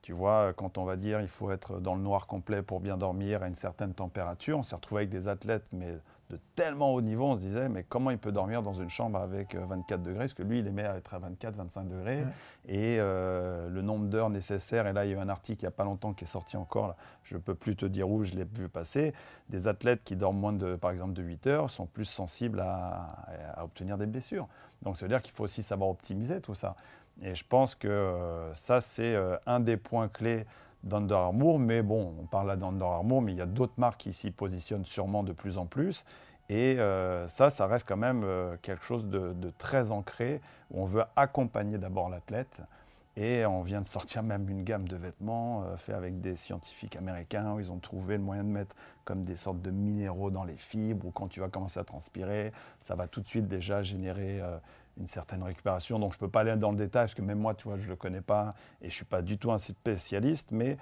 tu 0.00 0.12
vois, 0.12 0.52
quand 0.54 0.78
on 0.78 0.84
va 0.84 0.96
dire 0.96 1.20
il 1.20 1.28
faut 1.28 1.50
être 1.52 1.78
dans 1.78 1.94
le 1.94 2.02
noir 2.02 2.26
complet 2.26 2.62
pour 2.62 2.80
bien 2.80 2.96
dormir 2.96 3.42
à 3.42 3.48
une 3.48 3.54
certaine 3.54 3.94
température, 3.94 4.58
on 4.58 4.62
s'est 4.62 4.74
retrouvé 4.74 5.02
avec 5.02 5.10
des 5.10 5.28
athlètes, 5.28 5.66
mais 5.72 5.98
de 6.32 6.38
tellement 6.56 6.94
haut 6.94 7.02
niveau, 7.02 7.26
on 7.26 7.36
se 7.36 7.40
disait, 7.40 7.68
mais 7.68 7.84
comment 7.86 8.10
il 8.10 8.16
peut 8.16 8.32
dormir 8.32 8.62
dans 8.62 8.72
une 8.72 8.88
chambre 8.88 9.18
avec 9.18 9.54
24 9.54 10.00
euh, 10.00 10.02
degrés? 10.02 10.18
Parce 10.20 10.34
que 10.34 10.42
lui, 10.42 10.60
il 10.60 10.66
aimait 10.66 10.82
être 10.82 11.12
à 11.12 11.18
24, 11.18 11.56
25 11.56 11.88
degrés. 11.88 12.24
Et 12.66 12.96
euh, 12.98 13.68
le 13.68 13.82
nombre 13.82 14.06
d'heures 14.06 14.30
nécessaires, 14.30 14.86
et 14.86 14.94
là, 14.94 15.04
il 15.04 15.10
y 15.10 15.14
a 15.14 15.16
eu 15.16 15.20
un 15.20 15.28
article 15.28 15.60
il 15.60 15.64
n'y 15.64 15.68
a 15.68 15.72
pas 15.72 15.84
longtemps 15.84 16.14
qui 16.14 16.24
est 16.24 16.28
sorti 16.28 16.56
encore, 16.56 16.96
je 17.24 17.34
ne 17.34 17.40
peux 17.40 17.54
plus 17.54 17.76
te 17.76 17.84
dire 17.84 18.08
où, 18.08 18.24
je 18.24 18.32
l'ai 18.32 18.44
vu 18.44 18.68
passer. 18.68 19.12
Des 19.50 19.68
athlètes 19.68 20.02
qui 20.04 20.16
dorment 20.16 20.38
moins 20.38 20.52
de, 20.54 20.74
par 20.76 20.90
exemple, 20.90 21.12
de 21.12 21.22
8 21.22 21.46
heures 21.48 21.70
sont 21.70 21.86
plus 21.86 22.06
sensibles 22.06 22.60
à, 22.60 23.62
obtenir 23.62 23.98
des 23.98 24.06
blessures. 24.06 24.48
Donc, 24.80 24.96
ça 24.96 25.04
veut 25.04 25.10
dire 25.10 25.20
qu'il 25.20 25.32
faut 25.32 25.44
aussi 25.44 25.62
savoir 25.62 25.90
optimiser 25.90 26.40
tout 26.40 26.54
ça. 26.54 26.76
Et 27.20 27.34
je 27.34 27.44
pense 27.46 27.74
que 27.74 27.88
euh, 27.88 28.54
ça, 28.54 28.80
c'est 28.80 29.14
un 29.44 29.60
des 29.60 29.76
points 29.76 30.08
clés 30.08 30.46
d'Under 30.84 31.14
Armour, 31.14 31.58
mais 31.58 31.82
bon, 31.82 32.14
on 32.20 32.26
parle 32.26 32.48
là 32.48 32.56
d'Under 32.56 32.84
Armour, 32.84 33.22
mais 33.22 33.32
il 33.32 33.38
y 33.38 33.42
a 33.42 33.46
d'autres 33.46 33.74
marques 33.76 34.00
qui 34.00 34.12
s'y 34.12 34.30
positionnent 34.30 34.84
sûrement 34.84 35.22
de 35.22 35.32
plus 35.32 35.58
en 35.58 35.66
plus. 35.66 36.04
Et 36.48 36.78
euh, 36.78 37.28
ça, 37.28 37.50
ça 37.50 37.66
reste 37.66 37.88
quand 37.88 37.96
même 37.96 38.24
euh, 38.24 38.56
quelque 38.60 38.84
chose 38.84 39.08
de, 39.08 39.34
très 39.58 39.90
ancré, 39.90 40.40
où 40.70 40.82
on 40.82 40.84
veut 40.84 41.04
accompagner 41.16 41.78
d'abord 41.78 42.08
l'athlète. 42.08 42.62
Et 43.16 43.44
on 43.44 43.62
vient 43.62 43.82
de 43.82 43.86
sortir 43.86 44.22
même 44.22 44.48
une 44.48 44.64
gamme 44.64 44.88
de 44.88 44.96
vêtements 44.96 45.64
euh, 45.64 45.76
fait 45.76 45.92
avec 45.92 46.20
des 46.20 46.34
scientifiques 46.34 46.96
américains, 46.96 47.52
où 47.52 47.60
ils 47.60 47.70
ont 47.70 47.78
trouvé 47.78 48.16
le 48.16 48.22
moyen 48.22 48.42
de 48.42 48.48
mettre 48.48 48.74
comme 49.04 49.24
des 49.24 49.36
sortes 49.36 49.60
de 49.62 49.70
minéraux 49.70 50.30
dans 50.30 50.44
les 50.44 50.56
fibres, 50.56 51.06
où 51.06 51.10
quand 51.10 51.28
tu 51.28 51.40
vas 51.40 51.48
commencer 51.48 51.78
à 51.78 51.84
transpirer, 51.84 52.52
ça 52.80 52.96
va 52.96 53.06
tout 53.06 53.20
de 53.20 53.28
suite 53.28 53.48
déjà 53.48 53.82
générer 53.82 54.40
une 54.98 55.06
certaine 55.06 55.42
récupération. 55.42 55.98
Donc 55.98 56.12
je 56.12 56.16
ne 56.16 56.20
peux 56.20 56.28
pas 56.28 56.40
aller 56.40 56.56
dans 56.56 56.70
le 56.70 56.76
détail, 56.76 57.04
parce 57.04 57.14
que 57.14 57.22
même 57.22 57.38
moi, 57.38 57.54
tu 57.54 57.64
vois, 57.64 57.76
je 57.76 57.84
ne 57.84 57.90
le 57.90 57.96
connais 57.96 58.20
pas 58.20 58.54
et 58.80 58.84
je 58.84 58.86
ne 58.86 58.92
suis 58.92 59.04
pas 59.04 59.22
du 59.22 59.38
tout 59.38 59.52
un 59.52 59.58
spécialiste, 59.58 60.48
mais 60.50 60.76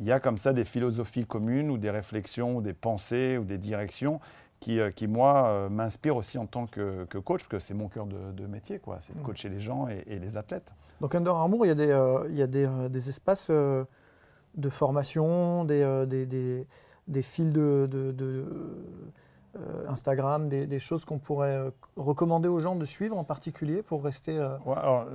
il 0.00 0.06
y 0.06 0.12
a 0.12 0.20
comme 0.20 0.38
ça 0.38 0.52
des 0.52 0.64
philosophies 0.64 1.24
communes 1.24 1.70
ou 1.70 1.78
des 1.78 1.90
réflexions 1.90 2.56
ou 2.56 2.60
des 2.60 2.74
pensées 2.74 3.38
ou 3.38 3.44
des 3.44 3.58
directions 3.58 4.20
qui, 4.60 4.80
euh, 4.80 4.90
qui 4.90 5.06
moi, 5.06 5.46
euh, 5.46 5.68
m'inspirent 5.68 6.16
aussi 6.16 6.38
en 6.38 6.46
tant 6.46 6.66
que, 6.66 7.04
coach, 7.04 7.42
parce 7.42 7.48
que 7.48 7.58
c'est 7.58 7.74
mon 7.74 7.88
cœur 7.88 8.06
de, 8.06 8.46
métier, 8.46 8.78
quoi. 8.78 8.98
C'est 9.00 9.14
de 9.14 9.20
mmh. 9.20 9.22
coacher 9.22 9.48
les 9.48 9.60
gens 9.60 9.88
et, 9.88 10.18
les 10.18 10.36
athlètes. 10.36 10.70
Donc 11.00 11.14
Under 11.14 11.34
Armour, 11.34 11.66
il 11.66 11.68
y 11.68 11.72
a 11.72 11.74
des, 11.74 11.90
euh, 11.90 12.26
il 12.30 12.36
y 12.36 12.42
a 12.42 12.46
des, 12.46 12.68
des 12.90 13.08
espaces 13.08 13.50
de 13.50 14.70
formation, 14.70 15.64
des, 15.64 16.04
des, 16.06 16.66
des, 17.06 17.22
fils 17.22 17.52
de, 17.52 17.86
de 17.90 18.14
Instagram, 19.88 20.48
des, 20.48 20.78
choses 20.78 21.04
qu'on 21.04 21.18
pourrait 21.18 21.56
euh, 21.56 21.70
recommander 21.96 22.48
aux 22.48 22.58
gens 22.58 22.76
de 22.76 22.84
suivre 22.84 23.16
en 23.16 23.24
particulier 23.24 23.82
pour 23.82 24.04
rester 24.04 24.38
euh, 24.38 24.56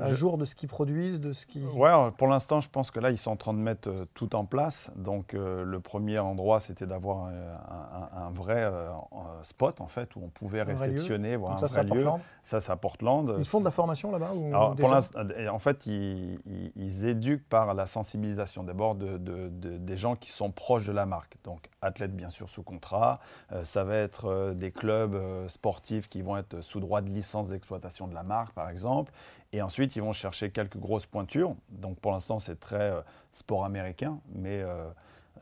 à 0.01 0.13
jour 0.13 0.37
de 0.37 0.45
ce 0.45 0.55
qu'ils 0.55 0.69
produisent, 0.69 1.19
de 1.19 1.33
ce 1.33 1.45
qui. 1.45 1.63
Ouais, 1.75 1.91
pour 2.17 2.27
l'instant, 2.27 2.59
je 2.59 2.69
pense 2.69 2.91
que 2.91 2.99
là, 2.99 3.11
ils 3.11 3.17
sont 3.17 3.31
en 3.31 3.35
train 3.35 3.53
de 3.53 3.59
mettre 3.59 3.89
tout 4.13 4.35
en 4.35 4.45
place. 4.45 4.91
Donc, 4.95 5.33
le 5.33 5.79
premier 5.79 6.19
endroit, 6.19 6.59
c'était 6.59 6.85
d'avoir 6.85 7.27
un, 7.27 8.31
vrai 8.31 8.71
spot 9.43 9.81
en 9.81 9.87
fait 9.87 10.15
où 10.15 10.21
on 10.23 10.29
pouvait 10.29 10.63
réceptionner, 10.63 11.35
voir 11.35 11.53
un 11.63 11.67
ça, 11.67 11.83
vrai 11.83 11.95
lieu. 11.95 12.07
Ça, 12.43 12.59
c'est 12.59 12.71
à 12.71 12.75
Portland. 12.75 13.35
Ils 13.37 13.45
font 13.45 13.59
de 13.59 13.65
la 13.65 13.71
formation 13.71 14.11
là-bas 14.11 14.31
En 15.51 15.59
fait, 15.59 15.85
ils, 15.85 17.05
éduquent 17.05 17.47
par 17.47 17.73
la 17.73 17.85
sensibilisation 17.85 18.63
d'abord 18.63 18.95
de, 18.95 19.17
des 19.17 19.97
gens 19.97 20.15
qui 20.15 20.31
sont 20.31 20.51
proches 20.51 20.85
de 20.85 20.91
la 20.91 21.05
marque. 21.05 21.37
Donc, 21.43 21.69
athlètes 21.81 22.15
bien 22.15 22.29
sûr 22.29 22.49
sous 22.49 22.63
contrat. 22.63 23.19
ça 23.63 23.83
va 23.83 23.95
être 23.95 24.30
euh, 24.31 24.53
des 24.53 24.71
clubs 24.71 25.15
euh, 25.15 25.47
sportifs 25.47 26.09
qui 26.09 26.21
vont 26.21 26.37
être 26.37 26.61
sous 26.61 26.79
droit 26.79 27.01
de 27.01 27.09
licence 27.09 27.49
d'exploitation 27.49 28.07
de 28.07 28.13
la 28.13 28.23
marque, 28.23 28.53
par 28.53 28.69
exemple. 28.69 29.11
Et 29.53 29.61
ensuite, 29.61 29.95
ils 29.95 30.01
vont 30.01 30.13
chercher 30.13 30.49
quelques 30.49 30.77
grosses 30.77 31.05
pointures. 31.05 31.55
Donc 31.69 31.99
pour 31.99 32.11
l'instant, 32.11 32.39
c'est 32.39 32.59
très 32.59 32.91
euh, 32.91 33.01
sport 33.31 33.65
américain, 33.65 34.19
mais 34.33 34.63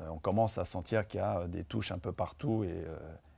on 0.10 0.18
commence 0.18 0.58
à 0.58 0.66
sentir 0.66 1.08
qu'il 1.08 1.20
y 1.20 1.24
a 1.24 1.48
des 1.48 1.64
touches 1.64 1.92
un 1.92 1.98
peu 1.98 2.12
partout. 2.12 2.64
Et, 2.64 2.86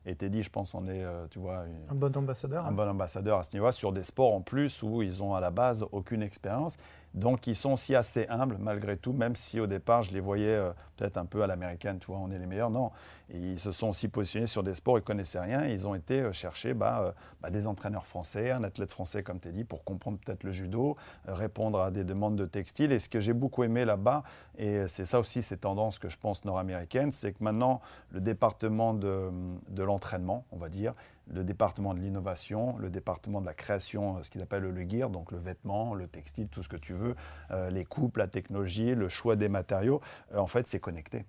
et 0.06 0.16
Teddy, 0.16 0.44
je 0.44 0.50
pense, 0.50 0.74
on 0.74 0.88
est, 0.88 1.04
tu 1.30 1.40
vois, 1.40 1.66
un 1.90 1.96
bon 1.96 2.16
ambassadeur. 2.16 2.66
Un 2.66 2.72
bon 2.72 2.88
ambassadeur 2.88 3.40
à 3.40 3.44
ce 3.44 3.54
niveau-là, 3.54 3.72
sur 3.72 3.92
des 3.92 4.04
sports 4.04 4.34
en 4.34 4.42
plus 4.42 4.84
où 4.84 5.02
ils 5.02 5.24
ont 5.24 5.34
à 5.34 5.40
la 5.40 5.52
base 5.52 5.86
aucune 5.92 6.22
expérience. 6.22 6.78
Donc 7.14 7.46
ils 7.48 7.56
sont 7.56 7.74
aussi 7.74 7.94
assez 7.96 8.26
humbles 8.30 8.58
malgré 8.60 8.96
tout, 8.96 9.12
même 9.12 9.36
si 9.36 9.60
au 9.60 9.68
départ 9.68 10.04
je 10.04 10.14
les 10.14 10.22
voyais 10.22 10.48
euh, 10.48 10.72
peut-être 10.96 11.18
un 11.18 11.26
peu 11.26 11.44
à 11.44 11.48
l'américaine, 11.48 12.00
tu 12.00 12.08
vois, 12.08 12.18
on 12.18 12.32
est 12.32 12.40
les 12.40 12.46
meilleurs. 12.46 12.70
Non, 12.70 12.92
ils 13.34 13.60
se 13.60 13.74
sont 13.74 13.90
aussi 13.90 14.08
positionnés 14.08 14.48
sur 14.48 14.64
des 14.64 14.76
sports, 14.76 14.98
ils 14.98 15.04
connaissaient 15.04 15.40
rien. 15.40 15.66
ils 15.66 15.88
ont 15.88 15.96
été 15.96 16.22
euh, 16.22 16.32
chercher 16.32 16.74
bah, 16.74 17.02
euh, 17.02 17.12
bah, 17.42 17.50
des 17.50 17.68
entraîneurs 17.68 18.06
français, 18.06 18.52
un 18.52 18.64
athlète 18.64 18.92
français 18.92 19.24
comme 19.24 19.40
tu 19.40 19.50
as 19.50 19.52
dit, 19.52 19.66
pour 19.66 19.84
comprendre 19.84 20.20
peut-être 20.24 20.44
le 20.44 20.52
judo, 20.54 20.96
répondre 21.28 21.82
à 21.82 21.92
des 21.92 22.06
demandes 22.06 22.38
de 22.38 22.46
textile. 22.46 22.94
Et 22.94 23.00
ce 23.00 23.10
que 23.10 23.20
j'ai 23.20 23.34
beaucoup 23.34 23.64
aimé 23.64 23.84
là-bas, 23.84 24.24
et 24.58 24.88
c'est 24.88 25.06
ça 25.06 25.20
aussi 25.20 25.44
ces 25.44 25.58
tendances 25.58 26.00
que 26.00 26.08
je 26.08 26.18
pense 26.18 26.46
nord-américaines, 26.46 27.12
c'est 27.12 27.34
que 27.34 27.44
maintenant 27.44 27.82
le 28.12 28.22
département 28.22 28.94
de 28.94 29.84
l'entraînement, 29.84 30.46
on 30.52 30.58
va 30.58 30.70
dire, 30.70 30.94
le 31.34 31.44
département 31.44 31.94
de 31.94 32.00
l'innovation, 32.00 32.78
le 32.78 32.90
département 32.90 33.42
de 33.42 33.46
la 33.46 33.54
création, 33.54 34.22
ce 34.24 34.30
qu'ils 34.30 34.42
appellent 34.42 34.64
le 34.64 34.90
gear, 34.90 35.10
donc 35.10 35.32
le 35.32 35.38
vêtement, 35.38 35.94
le 35.94 36.08
textile, 36.08 36.48
tout 36.48 36.64
ce 36.64 36.70
que 36.70 36.78
tu 36.78 36.94
veux, 36.94 37.16
euh, 37.52 37.70
les 37.70 37.86
coupes, 37.86 38.18
la 38.18 38.28
technologie, 38.28 38.96
le 38.96 39.10
choix 39.10 39.36
des 39.36 39.50
matériaux, 39.50 40.02
euh, 40.34 40.40
en 40.40 40.48
fait, 40.48 40.68
c'est 40.68 40.80
connecté. 40.80 41.26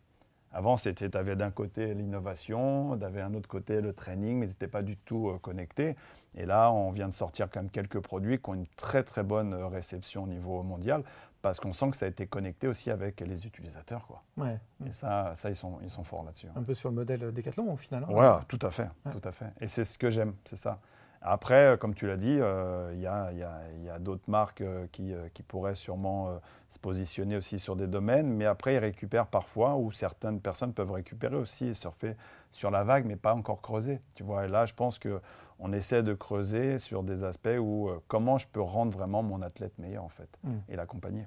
Avant, 0.52 0.76
c'était, 0.76 1.08
tu 1.08 1.16
avais 1.16 1.34
d'un 1.34 1.50
côté 1.50 1.94
l'innovation, 1.94 2.96
tu 2.98 3.04
avais 3.04 3.22
un 3.22 3.34
autre 3.34 3.48
côté 3.48 3.80
le 3.80 3.92
training, 3.92 4.38
mais 4.38 4.46
ils 4.46 4.50
n'étaient 4.50 4.68
pas 4.68 4.82
du 4.82 4.96
tout 4.96 5.28
euh, 5.28 5.38
connectés. 5.38 5.96
Et 6.34 6.44
là, 6.46 6.70
on 6.70 6.90
vient 6.90 7.08
de 7.08 7.12
sortir 7.12 7.48
quand 7.50 7.60
même 7.60 7.70
quelques 7.70 8.00
produits 8.00 8.38
qui 8.38 8.50
ont 8.50 8.54
une 8.54 8.66
très 8.76 9.02
très 9.02 9.22
bonne 9.22 9.54
réception 9.54 10.24
au 10.24 10.26
niveau 10.26 10.62
mondial 10.62 11.04
parce 11.42 11.58
qu'on 11.58 11.72
sent 11.72 11.90
que 11.90 11.96
ça 11.96 12.06
a 12.06 12.08
été 12.08 12.26
connecté 12.26 12.68
aussi 12.68 12.90
avec 12.90 13.20
les 13.20 13.46
utilisateurs. 13.46 14.06
Quoi. 14.06 14.22
Ouais. 14.36 14.58
Et 14.86 14.92
ça, 14.92 15.32
ça 15.34 15.50
ils, 15.50 15.56
sont, 15.56 15.78
ils 15.82 15.90
sont 15.90 16.04
forts 16.04 16.22
là-dessus. 16.22 16.46
Un 16.54 16.62
peu 16.62 16.74
sur 16.74 16.88
le 16.88 16.94
modèle 16.94 17.32
Decathlon 17.32 17.72
au 17.72 17.76
final. 17.76 18.06
Hein. 18.08 18.12
Ouais, 18.12 18.44
tout 18.48 18.60
à 18.62 18.70
fait, 18.70 18.88
tout 19.10 19.28
à 19.28 19.32
fait. 19.32 19.52
Et 19.60 19.66
c'est 19.66 19.84
ce 19.84 19.98
que 19.98 20.08
j'aime, 20.08 20.34
c'est 20.44 20.56
ça. 20.56 20.78
Après, 21.24 21.76
comme 21.80 21.94
tu 21.94 22.06
l'as 22.06 22.16
dit, 22.16 22.38
euh, 22.40 22.90
il 22.94 23.00
y 23.00 23.06
a, 23.06 23.98
d'autres 23.98 24.28
marques 24.28 24.60
euh, 24.60 24.86
qui, 24.90 25.12
euh, 25.12 25.28
qui, 25.32 25.42
pourraient 25.42 25.74
sûrement 25.74 26.40
se 26.70 26.78
positionner 26.78 27.36
aussi 27.36 27.58
sur 27.58 27.76
des 27.76 27.86
domaines, 27.86 28.28
mais 28.28 28.46
après, 28.46 28.74
ils 28.74 28.78
récupèrent 28.78 29.26
parfois, 29.26 29.76
ou 29.76 29.92
certaines 29.92 30.40
personnes 30.40 30.72
peuvent 30.72 30.90
récupérer 30.90 31.36
aussi 31.36 31.68
et 31.68 31.74
surfer 31.74 32.16
sur 32.50 32.70
la 32.70 32.82
vague, 32.84 33.06
mais 33.06 33.16
pas 33.16 33.34
encore 33.34 33.60
creuser. 33.62 34.00
Tu 34.14 34.22
vois, 34.22 34.46
et 34.46 34.48
là, 34.48 34.66
je 34.66 34.74
pense 34.74 34.98
que 34.98 35.20
on 35.62 35.72
essaie 35.72 36.02
de 36.02 36.12
creuser 36.12 36.78
sur 36.78 37.04
des 37.04 37.24
aspects 37.24 37.58
où 37.58 37.88
euh, 37.88 38.00
comment 38.08 38.36
je 38.36 38.48
peux 38.52 38.60
rendre 38.60 38.92
vraiment 38.92 39.22
mon 39.22 39.40
athlète 39.42 39.78
meilleur 39.78 40.02
en 40.02 40.08
fait 40.08 40.28
hmm. 40.42 40.58
et 40.68 40.76
l'accompagner. 40.76 41.24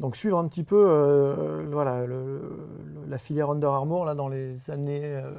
Donc 0.00 0.16
suivre 0.16 0.38
un 0.38 0.48
petit 0.48 0.64
peu 0.64 0.82
euh, 0.86 1.66
voilà, 1.70 2.06
la 3.06 3.18
filière 3.18 3.50
Under 3.50 3.70
Armour 3.70 4.04
là, 4.06 4.14
dans 4.14 4.28
les 4.28 4.70
années 4.70 5.04
euh, 5.04 5.30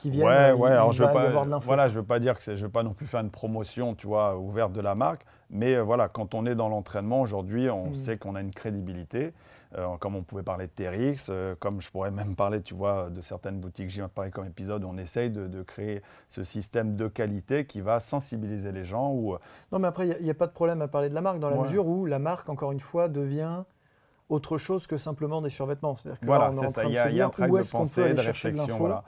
qui 0.00 0.10
viennent. 0.10 0.26
Ouais, 0.26 0.52
ouais. 0.52 0.70
Alors 0.70 0.92
je 0.92 1.04
veux 1.04 1.12
pas, 1.12 1.58
voilà, 1.58 1.88
je 1.88 1.98
veux 2.00 2.06
pas 2.06 2.18
dire 2.18 2.38
que 2.38 2.56
je 2.56 2.62
veux 2.62 2.70
pas 2.70 2.82
non 2.82 2.94
plus 2.94 3.06
faire 3.06 3.20
une 3.20 3.30
promotion, 3.30 3.94
tu 3.94 4.06
vois, 4.06 4.36
ouverte 4.36 4.72
de 4.72 4.80
la 4.80 4.94
marque, 4.94 5.24
mais 5.50 5.78
voilà, 5.78 6.08
quand 6.08 6.34
on 6.34 6.46
est 6.46 6.54
dans 6.54 6.68
l'entraînement 6.68 7.20
aujourd'hui, 7.20 7.68
on 7.70 7.90
hmm. 7.90 7.94
sait 7.94 8.16
qu'on 8.16 8.34
a 8.34 8.40
une 8.40 8.52
crédibilité. 8.52 9.32
Euh, 9.78 9.96
comme 9.98 10.16
on 10.16 10.24
pouvait 10.24 10.42
parler 10.42 10.66
de 10.66 10.72
TRX, 10.72 11.28
euh, 11.28 11.54
comme 11.60 11.80
je 11.80 11.88
pourrais 11.92 12.10
même 12.10 12.34
parler, 12.34 12.60
tu 12.60 12.74
vois, 12.74 13.08
de 13.08 13.20
certaines 13.20 13.60
boutiques 13.60 13.88
j'ai 13.88 14.04
parlé 14.12 14.32
comme 14.32 14.46
épisode, 14.46 14.82
on 14.82 14.98
essaye 14.98 15.30
de, 15.30 15.62
créer 15.62 16.02
ce 16.26 16.42
système 16.42 16.96
de 16.96 17.06
qualité 17.06 17.66
qui 17.66 17.80
va 17.80 18.00
sensibiliser 18.00 18.72
les 18.72 18.82
gens. 18.82 19.12
Ou... 19.12 19.34
Euh, 19.34 19.38
non, 19.70 19.78
mais 19.78 19.86
après, 19.86 20.08
il 20.08 20.24
n'y 20.24 20.30
a, 20.30 20.34
pas 20.34 20.48
de 20.48 20.52
problème 20.52 20.82
à 20.82 20.88
parler 20.88 21.08
de 21.08 21.14
la 21.14 21.20
marque, 21.20 21.38
dans 21.38 21.50
la 21.50 21.56
mesure 21.56 21.86
où 21.86 22.04
la 22.04 22.18
marque, 22.18 22.48
encore 22.48 22.72
une 22.72 22.80
fois, 22.80 23.08
devient 23.08 23.62
autre 24.28 24.58
chose 24.58 24.88
que 24.88 24.96
simplement 24.96 25.40
des 25.40 25.50
survêtements. 25.50 25.94
C'est-à-dire 25.94 26.18
que 26.18 26.26
voilà, 26.26 26.50
c'est 26.52 26.68
ça. 26.68 26.84
Il 26.84 26.92
y, 26.92 26.98
a 26.98 27.26
un 27.26 27.30
travail 27.30 27.62
de 27.62 27.70
pensée, 27.70 28.12
de 28.12 28.20
réflexion. 28.20 28.76
Voilà. 28.76 29.04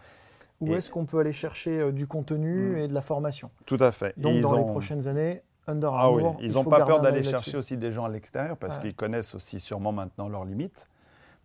Où 0.62 0.74
est-ce 0.74 0.90
qu'on 0.90 1.04
peut 1.04 1.18
aller 1.18 1.32
chercher 1.32 1.92
du 1.92 2.06
contenu 2.06 2.72
hmm. 2.72 2.78
et 2.78 2.88
de 2.88 2.94
la 2.94 3.00
formation 3.00 3.50
Tout 3.66 3.78
à 3.80 3.92
fait. 3.92 4.18
Donc, 4.18 4.40
dans 4.40 4.56
les 4.56 4.64
prochaines 4.64 5.08
années, 5.08 5.42
ah 5.66 6.10
oui. 6.10 6.24
Ils 6.40 6.52
n'ont 6.52 6.64
pas 6.64 6.84
peur 6.84 7.00
d'aller 7.00 7.22
chercher 7.22 7.56
aussi 7.56 7.76
des 7.76 7.92
gens 7.92 8.04
à 8.04 8.08
l'extérieur 8.08 8.56
parce 8.56 8.78
qu'ils 8.78 8.94
connaissent 8.94 9.34
aussi 9.34 9.60
sûrement 9.60 9.92
maintenant 9.92 10.28
leurs 10.28 10.44
limites. 10.44 10.88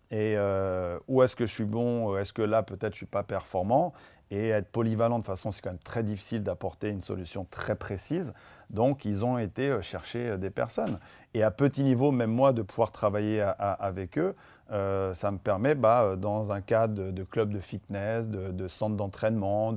Et 0.09 0.35
euh, 0.37 0.97
où 1.07 1.21
est-ce 1.21 1.35
que 1.35 1.45
je 1.45 1.53
suis 1.53 1.65
bon 1.65 2.17
Est-ce 2.17 2.31
que 2.31 2.41
là, 2.41 2.63
peut-être, 2.63 2.93
je 2.93 2.95
ne 2.95 2.95
suis 2.95 3.05
pas 3.05 3.23
performant? 3.23 3.93
Et 4.31 4.49
être 4.49 4.69
polyvalent, 4.69 5.19
de 5.19 5.23
toute 5.23 5.27
façon, 5.27 5.51
c'est 5.51 5.61
quand 5.61 5.69
même 5.69 5.79
très 5.79 6.03
difficile 6.03 6.43
d'apporter 6.43 6.89
une 6.89 7.01
solution 7.01 7.45
très 7.49 7.75
précise. 7.75 8.33
Donc, 8.69 9.05
ils 9.05 9.23
ont 9.23 9.37
été 9.37 9.69
euh, 9.69 9.81
chercher 9.81 10.29
euh, 10.29 10.37
des 10.37 10.49
personnes. 10.49 10.99
Et 11.33 11.43
à 11.43 11.51
petit 11.51 11.83
niveau, 11.83 12.11
même 12.11 12.31
moi, 12.31 12.53
de 12.53 12.61
pouvoir 12.61 12.91
travailler 12.91 13.41
avec 13.59 14.17
eux, 14.17 14.35
ça 14.69 15.31
me 15.31 15.37
permet, 15.37 15.75
bah, 15.75 16.15
dans 16.17 16.51
un 16.51 16.61
cadre 16.61 17.11
de, 17.11 17.23
club 17.23 17.53
de 17.53 17.59
fitness, 17.59 18.29
de, 18.29 18.67
centre 18.67 18.95
d'entraînement, 18.95 19.71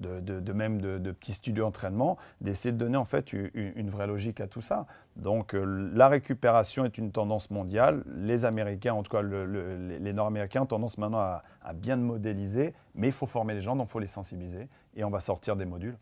de, 0.00 0.52
même 0.52 0.80
de, 0.80 1.12
petits 1.12 1.34
studios 1.34 1.64
d'entraînement, 1.64 2.16
d'essayer 2.40 2.72
de 2.72 2.78
donner 2.78 2.96
en 2.96 3.04
fait 3.04 3.32
une, 3.32 3.88
vraie 3.88 4.06
logique 4.06 4.40
à 4.40 4.46
tout 4.46 4.60
ça. 4.60 4.86
Donc 5.16 5.54
euh, 5.54 5.90
la 5.94 6.08
récupération 6.08 6.84
est 6.84 6.98
une 6.98 7.10
tendance 7.10 7.50
mondiale. 7.50 8.04
Les 8.16 8.44
Américains, 8.44 8.94
en 8.94 9.02
tout 9.02 9.10
cas 9.10 9.22
les 9.22 10.12
Nord-Américains, 10.12 10.62
ont 10.62 10.66
tendance 10.66 10.98
maintenant 10.98 11.18
à, 11.20 11.42
bien 11.74 11.96
modéliser, 11.96 12.74
mais 12.94 13.08
il 13.08 13.12
faut 13.12 13.26
former 13.26 13.54
les 13.54 13.60
gens, 13.60 13.76
donc 13.76 13.88
il 13.88 13.90
faut 13.90 13.98
les 13.98 14.06
sensibiliser, 14.06 14.68
et 14.96 15.04
on 15.04 15.10
va 15.10 15.20
sortir 15.20 15.56
des 15.56 15.66
modules. 15.66 15.96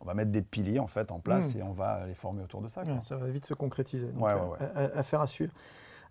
On 0.00 0.04
va 0.06 0.14
mettre 0.14 0.30
des 0.30 0.42
piliers 0.42 0.78
en 0.78 0.86
fait 0.86 1.12
en 1.12 1.18
place 1.18 1.54
hmm. 1.54 1.58
et 1.58 1.62
on 1.62 1.72
va 1.72 2.06
les 2.06 2.14
former 2.14 2.42
autour 2.42 2.62
de 2.62 2.68
ça. 2.68 2.82
ça 3.02 3.16
va 3.16 3.26
vite 3.26 3.46
se 3.46 3.54
concrétiser. 3.54 4.08
Donc, 4.08 4.28
euh, 4.28 4.88
À, 4.94 5.02
faire 5.02 5.20
à 5.20 5.26
suivre. 5.26 5.52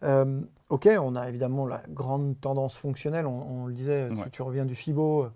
Euh, 0.03 0.41
ok, 0.69 0.87
on 0.99 1.15
a 1.15 1.27
évidemment 1.27 1.65
la 1.65 1.81
grande 1.89 2.39
tendance 2.39 2.77
fonctionnelle. 2.77 3.25
On, 3.25 3.65
le 3.65 3.73
disait, 3.73 4.09
tu 4.31 4.41
reviens 4.41 4.65
du 4.65 4.75
FIBO, 4.75 5.29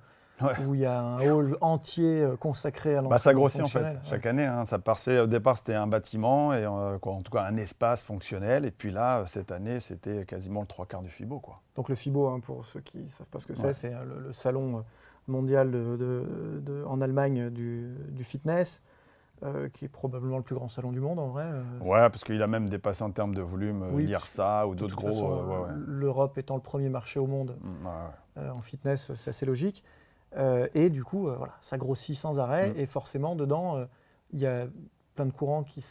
où 0.65 0.75
il 0.75 0.81
y 0.81 0.85
a 0.85 0.99
un 0.99 1.19
hall 1.29 1.57
entier 1.61 2.21
euh, 2.21 2.35
consacré 2.35 2.91
à 2.91 2.93
l'entraînement 2.95 3.09
bah, 3.09 3.17
Ça 3.17 3.33
grossit 3.33 3.61
en 3.61 3.67
fait, 3.67 3.97
chaque 4.03 4.25
année. 4.25 4.45
Hein, 4.45 4.65
ça 4.65 4.79
passait, 4.79 5.19
au 5.19 5.27
départ, 5.27 5.57
c'était 5.57 5.75
un 5.75 5.87
bâtiment, 5.87 6.53
et 6.53 6.63
euh, 6.63 6.97
en 7.01 7.21
tout 7.21 7.31
cas 7.31 7.43
un 7.43 7.55
espace 7.55 8.03
fonctionnel. 8.03 8.65
Et 8.65 8.71
puis 8.71 8.91
là, 8.91 9.19
euh, 9.19 9.25
cette 9.25 9.51
année, 9.51 9.79
c'était 9.79 10.25
quasiment 10.25 10.61
le 10.61 10.67
trois 10.67 10.85
quarts 10.85 11.01
du 11.01 11.09
FIBO. 11.09 11.39
Quoi. 11.39 11.61
Donc 11.75 11.89
le 11.89 11.95
FIBO, 11.95 12.27
hein, 12.27 12.39
pour 12.39 12.65
ceux 12.65 12.81
qui 12.81 12.99
ne 12.99 13.09
savent 13.09 13.27
pas 13.27 13.39
ce 13.39 13.47
que 13.47 13.55
c'est, 13.55 13.73
c'est 13.73 13.91
le, 13.91 14.33
salon 14.33 14.83
mondial 15.27 15.71
de, 15.71 16.83
en 16.87 17.01
Allemagne 17.01 17.49
du, 17.49 18.23
fitness. 18.23 18.81
qui 19.73 19.85
est 19.85 19.89
probablement 19.89 20.37
le 20.37 20.43
plus 20.43 20.55
grand 20.55 20.69
salon 20.69 20.91
du 20.91 20.99
monde 20.99 21.19
en 21.19 21.27
vrai. 21.27 21.45
ouais, 21.81 22.09
parce 22.09 22.23
qu'il 22.23 22.41
a 22.41 22.47
même 22.47 22.69
dépassé 22.69 23.03
en 23.03 23.11
termes 23.11 23.35
de 23.35 23.41
volume 23.41 23.85
oui, 23.91 24.05
l'IRSA 24.05 24.67
ou 24.67 24.75
d'autres 24.75 24.95
gros. 24.95 25.67
L'Europe 25.85 26.37
étant 26.37 26.55
le 26.55 26.61
premier 26.61 26.89
marché 26.89 27.19
au 27.19 27.27
monde 27.27 27.57
mm, 27.61 27.87
en 28.51 28.61
fitness, 28.61 29.13
c'est 29.15 29.29
assez 29.29 29.45
logique. 29.45 29.83
Euh, 30.35 30.67
et 30.73 30.89
du 30.89 31.03
coup, 31.03 31.27
euh, 31.27 31.35
voilà, 31.35 31.53
ça 31.61 31.77
grossit 31.77 32.17
sans 32.17 32.39
arrêt. 32.39 32.71
Mm. 32.71 32.79
Et 32.79 32.85
forcément, 32.85 33.35
dedans, 33.35 33.77
euh, 33.77 33.85
il 34.31 34.39
y 34.41 34.47
a 34.47 34.65
plein 35.15 35.25
de 35.25 35.31
courants 35.31 35.63
qui 35.63 35.81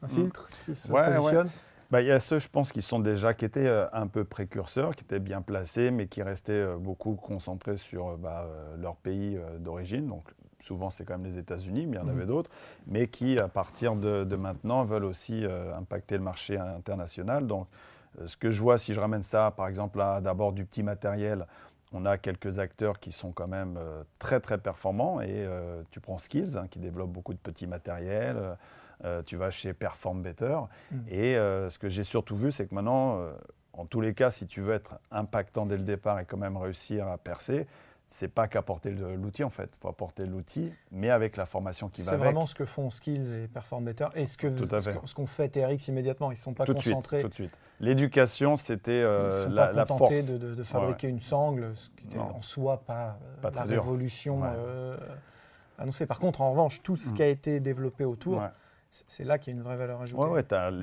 s'infiltrent, 0.00 0.48
mm. 0.48 0.64
qui 0.64 0.74
se 0.74 0.88
positionnent. 0.88 1.50
Bah, 1.90 2.02
il 2.02 2.06
y 2.06 2.10
a 2.10 2.20
ceux, 2.20 2.38
je 2.38 2.48
pense, 2.48 2.70
qui 2.70 2.82
sont 2.82 2.98
déjà, 2.98 3.32
qui 3.32 3.44
étaient 3.44 3.68
un 3.92 4.06
peu 4.06 4.24
précurseurs, 4.24 4.94
qui 4.94 5.04
étaient 5.04 5.20
bien 5.20 5.40
placés, 5.40 5.90
mais 5.90 6.06
qui 6.06 6.22
restaient 6.22 6.74
beaucoup 6.76 7.14
concentrés 7.14 7.78
sur 7.78 8.18
bah, 8.18 8.46
leur 8.78 8.96
pays 8.96 9.38
d'origine. 9.58 10.06
Donc, 10.06 10.24
souvent, 10.60 10.90
c'est 10.90 11.06
quand 11.06 11.16
même 11.16 11.24
les 11.24 11.38
États-Unis, 11.38 11.86
mais 11.86 11.96
il 11.96 12.00
y 12.00 12.02
en 12.02 12.04
mm. 12.04 12.10
avait 12.10 12.26
d'autres, 12.26 12.50
mais 12.86 13.08
qui, 13.08 13.38
à 13.38 13.48
partir 13.48 13.96
de, 13.96 14.24
de 14.24 14.36
maintenant, 14.36 14.84
veulent 14.84 15.06
aussi 15.06 15.46
impacter 15.74 16.18
le 16.18 16.22
marché 16.22 16.58
international. 16.58 17.46
Donc, 17.46 17.66
ce 18.26 18.36
que 18.36 18.50
je 18.50 18.60
vois, 18.60 18.76
si 18.76 18.92
je 18.92 19.00
ramène 19.00 19.22
ça, 19.22 19.50
par 19.56 19.66
exemple, 19.66 19.98
à 20.00 20.20
d'abord 20.20 20.52
du 20.52 20.66
petit 20.66 20.82
matériel, 20.82 21.46
on 21.92 22.04
a 22.04 22.18
quelques 22.18 22.58
acteurs 22.58 23.00
qui 23.00 23.12
sont 23.12 23.32
quand 23.32 23.48
même 23.48 23.76
euh, 23.78 24.02
très 24.18 24.40
très 24.40 24.58
performants 24.58 25.20
et 25.20 25.28
euh, 25.30 25.82
tu 25.90 26.00
prends 26.00 26.18
Skills 26.18 26.56
hein, 26.56 26.66
qui 26.70 26.78
développe 26.78 27.10
beaucoup 27.10 27.32
de 27.32 27.38
petits 27.38 27.66
matériels, 27.66 28.56
euh, 29.04 29.22
tu 29.22 29.36
vas 29.36 29.50
chez 29.50 29.72
Perform 29.72 30.22
Better 30.22 30.58
mm. 30.90 30.96
et 31.08 31.34
ce 31.34 31.78
que 31.78 31.88
j'ai 31.88 32.04
surtout 32.04 32.36
vu 32.36 32.52
c'est 32.52 32.66
que 32.66 32.74
maintenant 32.74 33.22
en 33.72 33.84
tous 33.86 34.00
les 34.00 34.14
cas 34.14 34.30
si 34.30 34.46
tu 34.46 34.60
veux 34.60 34.74
être 34.74 34.98
impactant 35.10 35.66
dès 35.66 35.76
le 35.76 35.84
départ 35.84 36.18
et 36.20 36.24
quand 36.24 36.36
même 36.36 36.56
réussir 36.56 37.06
à 37.08 37.18
percer, 37.18 37.66
c'est 38.08 38.28
pas 38.28 38.48
qu'apporter 38.48 38.90
l'outil 38.90 39.44
en 39.44 39.50
fait. 39.50 39.70
Il 39.74 39.80
faut 39.80 39.88
apporter 39.88 40.24
l'outil, 40.26 40.72
mais 40.90 41.10
avec 41.10 41.36
la 41.36 41.44
formation 41.44 41.88
qui 41.88 42.02
va 42.02 42.12
avec. 42.12 42.20
C'est 42.20 42.24
vraiment 42.24 42.46
ce 42.46 42.54
que 42.54 42.64
font 42.64 42.90
Skills 42.90 43.32
et 43.34 43.48
Perform 43.48 43.84
Better. 43.84 44.06
Et 44.14 44.26
ce 44.26 44.36
que 44.38 44.48
ce 44.56 45.14
qu'ont 45.14 45.26
fait 45.26 45.48
TRX 45.48 45.88
immédiatement, 45.88 46.30
ils 46.30 46.34
ne 46.36 46.38
sont 46.38 46.54
pas 46.54 46.64
concentrés. 46.64 47.20
tout 47.20 47.28
de 47.28 47.34
suite. 47.34 47.52
L'éducation, 47.80 48.56
c'était 48.56 48.90
euh, 48.92 49.48
la, 49.48 49.68
pas 49.68 49.84
contentés 49.84 50.22
De, 50.22 50.54
de, 50.54 50.62
fabriquer 50.64 51.08
une 51.08 51.20
sangle, 51.20 51.72
ce 51.76 51.90
qui 51.90 52.06
était 52.06 52.18
en 52.18 52.42
soi 52.42 52.78
pas, 52.78 53.18
euh, 53.44 53.50
la 53.54 53.62
révolution 53.62 54.40
euh, 54.42 54.96
annoncée. 55.78 56.06
Par 56.06 56.18
contre, 56.18 56.40
en 56.40 56.50
revanche, 56.50 56.82
tout 56.82 56.96
ce 56.96 57.10
mm. 57.10 57.14
qui 57.14 57.22
a 57.22 57.28
été 57.28 57.60
développé 57.60 58.04
autour 58.04 58.42
c'est 58.90 59.24
là 59.24 59.38
qu'il 59.38 59.52
y 59.52 59.56
a 59.56 59.58
une 59.58 59.64
vraie 59.64 59.76
valeur 59.76 60.00
ajoutée. 60.00 60.22
Oui, 60.22 60.40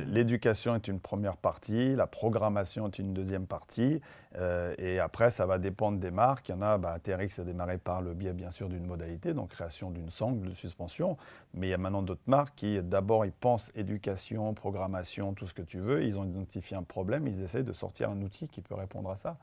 l'éducation 0.08 0.76
est 0.76 0.88
une 0.88 1.00
première 1.00 1.38
partie, 1.38 1.96
la 1.96 2.06
programmation 2.06 2.88
est 2.88 3.00
une 3.00 3.14
deuxième 3.14 3.48
partie, 3.48 4.00
euh, 4.38 4.76
et 4.78 5.00
après, 5.00 5.32
ça 5.32 5.46
va 5.46 5.58
dépendre 5.58 6.00
des 6.00 6.12
marques. 6.12 6.50
Il 6.50 6.52
y 6.52 6.56
en 6.56 6.62
a, 6.62 6.78
bah, 6.78 6.98
TRX 7.02 7.40
a 7.40 7.44
démarré 7.44 7.78
par 7.78 8.02
le 8.02 8.14
biais, 8.14 8.34
bien 8.34 8.52
sûr, 8.52 8.70
d'une 8.70 8.86
modalité, 8.86 9.34
donc 9.34 9.50
création 9.50 9.90
d'une 9.90 10.12
sangle 10.12 10.48
de 10.48 10.54
suspension, 10.54 11.18
mais 11.54 11.68
il 11.68 11.70
y 11.72 11.74
a 11.74 11.78
maintenant 11.78 12.04
d'autres 12.04 12.22
marques 12.28 12.54
qui, 12.56 12.80
d'abord, 12.82 13.26
ils 13.26 13.32
pensent 13.32 13.72
éducation, 13.76 14.54
programmation, 14.54 15.34
tout 15.34 15.48
ce 15.48 15.54
que 15.54 15.64
tu 15.64 15.80
veux, 15.80 16.04
ils 16.04 16.18
ont 16.20 16.26
identifié 16.26 16.78
un 16.78 16.84
problème, 16.84 17.28
ils 17.28 17.42
essayent 17.42 17.64
de 17.64 17.74
sortir 17.74 18.12
un 18.12 18.22
outil 18.22 18.48
qui 18.48 18.62
peut 18.62 18.76
répondre 18.76 19.10
à 19.10 19.16
ça. 19.16 19.38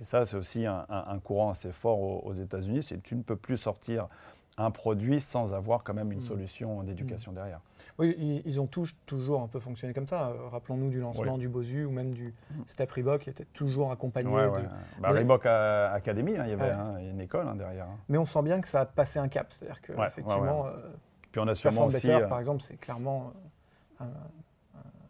Et 0.00 0.04
ça, 0.04 0.26
c'est 0.26 0.36
aussi 0.36 0.66
un, 0.66 0.84
courant 1.24 1.50
assez 1.50 1.72
fort 1.72 1.98
aux, 1.98 2.20
aux 2.26 2.34
États-Unis, 2.34 2.82
c'est 2.82 3.02
tu 3.02 3.14
ne 3.14 3.22
peux 3.22 3.36
plus 3.36 3.56
sortir 3.56 4.08
un 4.58 4.70
produit 4.70 5.20
sans 5.20 5.52
avoir 5.52 5.84
quand 5.84 5.94
même 5.94 6.12
une 6.12 6.18
mm. 6.18 6.22
solution 6.22 6.82
d'éducation 6.82 7.32
derrière. 7.32 7.60
Oui, 7.98 8.42
ils, 8.44 8.60
ont 8.60 8.66
tous, 8.66 8.94
toujours 9.06 9.42
un 9.42 9.46
peu 9.46 9.58
fonctionné 9.58 9.94
comme 9.94 10.06
ça. 10.06 10.28
Euh, 10.28 10.48
rappelons-nous 10.48 10.90
du 10.90 11.00
lancement 11.00 11.38
du 11.38 11.48
Bosu 11.48 11.84
ou 11.84 11.90
même 11.90 12.12
du 12.12 12.34
mm. 12.50 12.62
Step 12.66 12.92
Reebok 12.92 13.22
qui 13.22 13.30
était 13.30 13.46
toujours 13.46 13.90
accompagné. 13.90 14.30
de... 14.30 15.00
bah, 15.00 15.10
Reebok 15.10 15.46
Academy, 15.46 16.36
hein, 16.36 16.44
il 16.44 16.50
y 16.50 16.52
avait 16.52 16.72
une 17.10 17.20
école 17.20 17.48
hein, 17.48 17.56
derrière. 17.56 17.86
Mais 18.08 18.18
on 18.18 18.26
sent 18.26 18.42
bien 18.42 18.60
que 18.60 18.68
ça 18.68 18.82
a 18.82 18.86
passé 18.86 19.18
un 19.18 19.28
cap. 19.28 19.46
C'est-à-dire 19.50 19.80
qu'effectivement, 19.80 20.66
euh, 20.66 20.72
Puis 21.32 21.40
on 21.40 21.48
a 21.48 21.54
sûrement 21.54 21.86
aussi, 21.86 22.10
euh, 22.10 22.26
par 22.26 22.38
exemple, 22.38 22.62
c'est 22.62 22.76
clairement 22.76 23.32
un, 24.00 24.06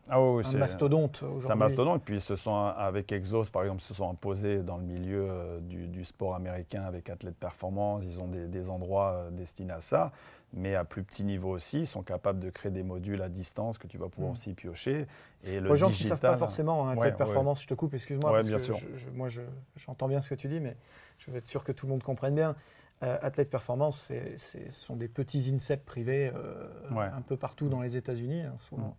ah 0.09 0.23
oui, 0.23 0.45
un 0.47 0.59
mastodonte 0.59 1.23
aujourd'hui. 1.23 1.47
C'est 1.47 1.53
un 1.53 1.57
mastodonte. 1.57 2.03
Puis, 2.05 2.21
sont, 2.21 2.55
avec 2.55 3.11
Exos, 3.13 3.51
par 3.51 3.63
exemple, 3.63 3.83
se 3.83 3.95
sont 3.95 4.11
imposés 4.11 4.59
dans 4.59 4.77
le 4.77 4.85
milieu 4.85 5.61
du, 5.63 6.05
sport 6.05 6.35
américain 6.35 6.83
avec 6.83 7.11
athlètes 7.11 7.37
performance. 7.37 8.05
Ils 8.05 8.21
ont 8.21 8.29
des, 8.29 8.47
des 8.47 8.71
endroits 8.71 9.27
destinés 9.33 9.73
à 9.73 9.81
ça 9.81 10.13
mais 10.53 10.75
à 10.75 10.85
plus 10.85 11.03
petit 11.03 11.25
niveau 11.25 11.51
aussi, 11.51 11.81
ils 11.81 11.87
sont 11.87 12.03
capables 12.03 12.39
de 12.39 12.51
créer 12.51 12.73
des 12.73 12.83
modules 12.83 13.21
à 13.23 13.29
distance 13.29 13.79
que 13.79 13.87
tu 13.87 13.99
vas 13.99 14.09
pouvoir 14.09 14.31
mm. 14.31 14.33
aussi 14.33 14.55
piocher. 14.55 15.07
Et 15.45 15.61
le 15.61 15.67
Pour 15.67 15.75
les 15.75 15.81
gens 15.81 15.91
qui 15.91 16.05
ne 16.05 16.09
savent 16.09 16.19
pas 16.19 16.37
forcément, 16.37 16.89
hein, 16.89 16.97
performance, 17.13 17.63
je 17.63 17.69
te 17.69 17.75
coupe, 17.75 17.95
excuse-moi, 17.95 18.33
parce 18.33 18.47
bien 18.47 18.57
que 18.57 18.63
sûr. 18.63 18.79
moi 19.15 19.29
j'entends 19.77 20.09
bien 20.09 20.21
ce 20.21 20.29
que 20.29 20.35
tu 20.35 20.49
dis, 20.49 20.61
mais 20.61 20.77
je 21.19 21.31
veux 21.31 21.39
être 21.39 21.47
sûr 21.47 21.65
que 21.65 21.73
tout 21.73 21.87
le 21.87 21.93
monde 21.93 22.03
comprenne 22.03 22.35
bien. 22.35 22.57
Euh, 23.03 23.19
Athlète 23.21 23.51
Performance, 23.51 24.11
ce 24.37 24.59
sont 24.71 24.97
des 24.97 25.09
petits 25.09 25.53
INSEP 25.53 25.85
privés 25.85 26.33
euh, 26.35 26.69
un 26.91 27.21
peu 27.21 27.37
partout 27.37 27.69
dans 27.69 27.83
les 27.83 27.99
États-Unis, 27.99 28.43
hein, 28.43 28.55
souvent, 28.59 28.89
mm. 28.89 28.95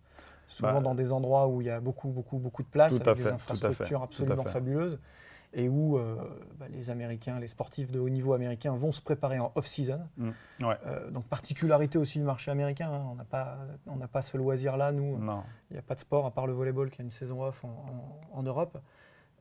Souvent 0.48 0.74
bah, 0.74 0.80
dans 0.80 0.94
des 0.94 1.12
endroits 1.12 1.46
où 1.46 1.60
il 1.60 1.68
y 1.68 1.70
a 1.70 1.80
beaucoup, 1.80 2.08
beaucoup, 2.08 2.38
beaucoup 2.38 2.62
de 2.62 2.68
place, 2.68 3.00
avec 3.00 3.16
des 3.16 3.28
infrastructures 3.28 4.02
absolument 4.02 4.44
fabuleuses 4.44 4.98
et 5.54 5.68
où 5.68 5.96
euh, 5.96 6.16
bah, 6.58 6.66
les 6.68 6.90
Américains, 6.90 7.40
les 7.40 7.48
sportifs 7.48 7.90
de 7.90 7.98
haut 7.98 8.08
niveau 8.08 8.34
américains 8.34 8.72
vont 8.72 8.92
se 8.92 9.00
préparer 9.00 9.38
en 9.38 9.52
off-season. 9.54 10.00
Mm. 10.16 10.30
Euh, 10.62 11.10
donc 11.10 11.24
particularité 11.24 11.98
aussi 11.98 12.18
du 12.18 12.24
marché 12.24 12.50
américain, 12.50 12.90
hein. 12.92 13.06
on 13.10 13.14
n'a 13.14 13.24
pas, 13.24 13.58
on 13.86 13.98
pas 13.98 14.22
ce 14.22 14.36
loisir-là, 14.36 14.92
nous. 14.92 15.18
Il 15.70 15.74
n'y 15.74 15.78
a 15.78 15.82
pas 15.82 15.94
de 15.94 16.00
sport 16.00 16.26
à 16.26 16.30
part 16.30 16.46
le 16.46 16.52
volleyball 16.52 16.90
qui 16.90 17.00
a 17.00 17.04
une 17.04 17.10
saison 17.10 17.42
off 17.42 17.64
en, 18.32 18.42
Europe. 18.42 18.78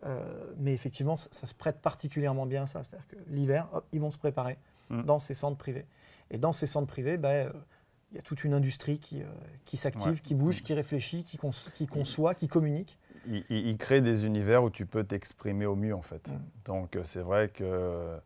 Euh, 0.05 0.53
mais 0.57 0.73
effectivement, 0.73 1.17
ça, 1.17 1.47
se 1.47 1.53
prête 1.53 1.81
particulièrement 1.81 2.45
bien 2.45 2.63
à 2.63 2.67
ça. 2.67 2.83
C'est-à-dire 2.83 3.07
que 3.07 3.17
l'hiver, 3.29 3.67
ils 3.91 3.99
vont 3.99 4.11
se 4.11 4.17
préparer 4.17 4.57
mm. 4.89 5.03
dans 5.03 5.19
ces 5.19 5.33
centres 5.33 5.57
privés. 5.57 5.85
Et 6.29 6.37
dans 6.37 6.53
ces 6.53 6.67
centres 6.67 6.87
privés, 6.87 7.17
bah, 7.17 7.51
il 8.11 8.15
y 8.15 8.19
a 8.19 8.21
toute 8.21 8.43
une 8.43 8.53
industrie 8.53 8.99
qui, 8.99 9.21
qui 9.65 9.75
s'active, 9.75 10.21
qui 10.21 10.33
bouge, 10.33 10.63
qui 10.63 10.73
réfléchit, 10.73 11.23
qui, 11.25 11.37
qui 11.75 11.87
conçoit, 11.87 12.35
qui 12.35 12.47
communique 12.47 12.97
il, 13.49 13.77
crée 13.77 14.01
des 14.01 14.25
univers 14.25 14.63
où 14.63 14.69
tu 14.69 14.85
peux 14.85 15.03
t'exprimer 15.03 15.65
au 15.65 15.75
mieux 15.75 15.95
en 15.95 16.01
fait. 16.01 16.27
Mm. 16.27 16.39
Donc 16.65 16.95
euh, 16.95 17.01
c'est 17.03 17.21
vrai 17.21 17.49
que 17.49 18.17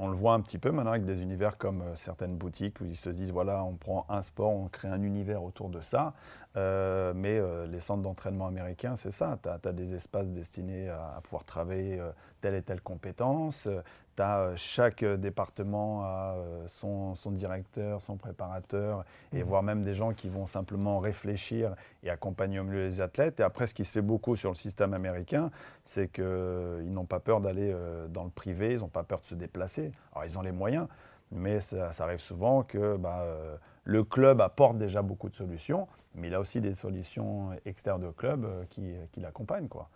on 0.00 0.06
le 0.06 0.14
voit 0.14 0.34
un 0.34 0.40
petit 0.40 0.58
peu 0.58 0.70
maintenant 0.70 0.92
avec 0.92 1.04
des 1.04 1.22
univers 1.22 1.58
comme 1.58 1.82
euh, 1.82 1.96
certaines 1.96 2.36
boutiques 2.36 2.80
où 2.80 2.84
ils 2.84 2.96
se 2.96 3.10
disent 3.10 3.32
voilà, 3.32 3.64
on 3.64 3.74
prend 3.74 4.06
un 4.08 4.22
sport, 4.22 4.50
on 4.50 4.68
crée 4.68 4.88
un 4.88 5.02
univers 5.02 5.42
autour 5.42 5.68
de 5.68 5.80
ça. 5.80 6.14
Euh, 6.56 7.12
mais 7.14 7.40
les 7.68 7.78
centres 7.78 8.02
d'entraînement 8.02 8.46
américains, 8.48 8.96
c'est 8.96 9.12
ça. 9.12 9.38
Tu 9.42 9.68
as, 9.68 9.72
des 9.72 9.94
espaces 9.94 10.32
destinés 10.32 10.88
à, 10.88 11.20
pouvoir 11.22 11.44
travailler 11.44 12.00
telle 12.40 12.54
et 12.54 12.62
telle 12.62 12.80
compétence. 12.80 13.68
Euh, 14.20 14.52
chaque 14.56 15.02
euh, 15.02 15.16
département 15.16 16.02
a 16.02 16.34
euh, 16.36 16.64
son, 16.66 17.14
directeur, 17.30 18.02
son 18.02 18.16
préparateur, 18.16 19.04
et 19.32 19.42
mmh. 19.42 19.46
voire 19.46 19.62
même 19.62 19.82
des 19.82 19.94
gens 19.94 20.12
qui 20.12 20.28
vont 20.28 20.46
simplement 20.46 20.98
réfléchir 20.98 21.74
et 22.02 22.10
accompagner 22.10 22.60
au 22.60 22.64
mieux 22.64 22.84
les 22.84 23.00
athlètes. 23.00 23.40
Et 23.40 23.42
après, 23.42 23.66
ce 23.66 23.74
qui 23.74 23.84
se 23.84 23.92
fait 23.92 24.02
beaucoup 24.02 24.36
sur 24.36 24.50
le 24.50 24.56
système 24.56 24.94
américain, 24.94 25.50
c'est 25.84 26.08
qu'ils 26.08 26.92
n'ont 26.92 27.06
pas 27.06 27.20
peur 27.20 27.40
d'aller 27.40 27.74
dans 28.10 28.24
le 28.24 28.30
privé, 28.30 28.74
ils 28.74 28.80
n'ont 28.80 28.88
pas 28.88 29.02
peur 29.02 29.20
de 29.20 29.26
se 29.26 29.34
déplacer. 29.34 29.92
Alors, 30.12 30.24
ils 30.24 30.38
ont 30.38 30.42
les 30.42 30.52
moyens, 30.52 30.86
mais 31.30 31.60
ça, 31.60 31.90
arrive 31.98 32.20
souvent 32.20 32.62
que 32.62 32.96
bah, 32.96 33.24
le 33.84 34.04
club 34.04 34.40
apporte 34.40 34.78
déjà 34.78 35.02
beaucoup 35.02 35.28
de 35.28 35.34
solutions, 35.34 35.88
mais 36.14 36.28
il 36.28 36.34
a 36.34 36.40
aussi 36.40 36.60
des 36.60 36.74
solutions 36.74 37.50
externes 37.64 38.02
de 38.02 38.10
club 38.10 38.46
qui, 38.70 38.94
qui 39.12 39.20
l'accompagnent. 39.20 39.68
Quoi. 39.68 39.88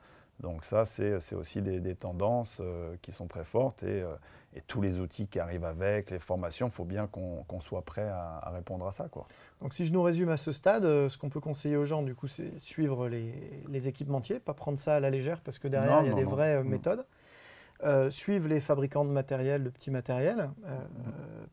Donc 0.43 0.65
ça, 0.65 0.85
c'est 0.85 1.35
aussi 1.35 1.63
des, 1.63 1.95
tendances 1.95 2.59
euh, 2.61 2.97
qui 3.01 3.13
sont 3.13 3.29
très 3.29 3.45
fortes 3.45 3.85
et, 3.85 4.03
euh, 4.03 4.13
et, 4.57 4.61
tous 4.61 4.83
les 4.83 4.99
outils 4.99 5.29
qui 5.29 5.39
arrivent 5.39 5.65
avec, 5.65 6.11
les 6.11 6.19
formations, 6.19 6.67
il 6.67 6.73
faut 6.73 6.85
bien 6.85 7.07
qu'on 7.07 7.61
soit 7.61 7.83
prêt 7.83 8.09
à, 8.09 8.51
répondre 8.53 8.87
à 8.87 8.93
ça. 8.93 9.07
Quoi. 9.09 9.25
Donc 9.61 9.73
si 9.73 9.87
je 9.87 9.93
nous 9.93 10.03
résume 10.03 10.31
à 10.31 10.37
ce 10.37 10.51
stade, 10.51 10.85
euh, 10.85 11.09
ce 11.09 11.17
qu'on 11.17 11.29
peut 11.29 11.41
conseiller 11.41 11.77
aux 11.77 11.85
gens, 11.85 12.03
du 12.03 12.17
coup, 12.17 12.27
c'est 12.27 12.59
suivre 12.59 13.09
les, 13.09 13.63
les, 13.69 13.87
équipementiers, 13.87 14.41
pas 14.41 14.53
prendre 14.53 14.81
ça 14.81 14.97
à 14.97 15.01
la 15.01 15.11
légère 15.11 15.41
parce 15.41 15.61
que 15.61 15.69
derrière, 15.69 16.03
il 16.03 16.09
y 16.09 16.13
a 16.13 16.15
des 16.15 16.25
vraies 16.25 16.65
méthodes. 16.65 17.07
suivre 18.11 18.49
les 18.49 18.59
fabricants 18.59 19.05
de 19.05 19.11
matériel, 19.11 19.63
de 19.63 19.71
petits 19.71 19.93
matériels, 19.93 20.51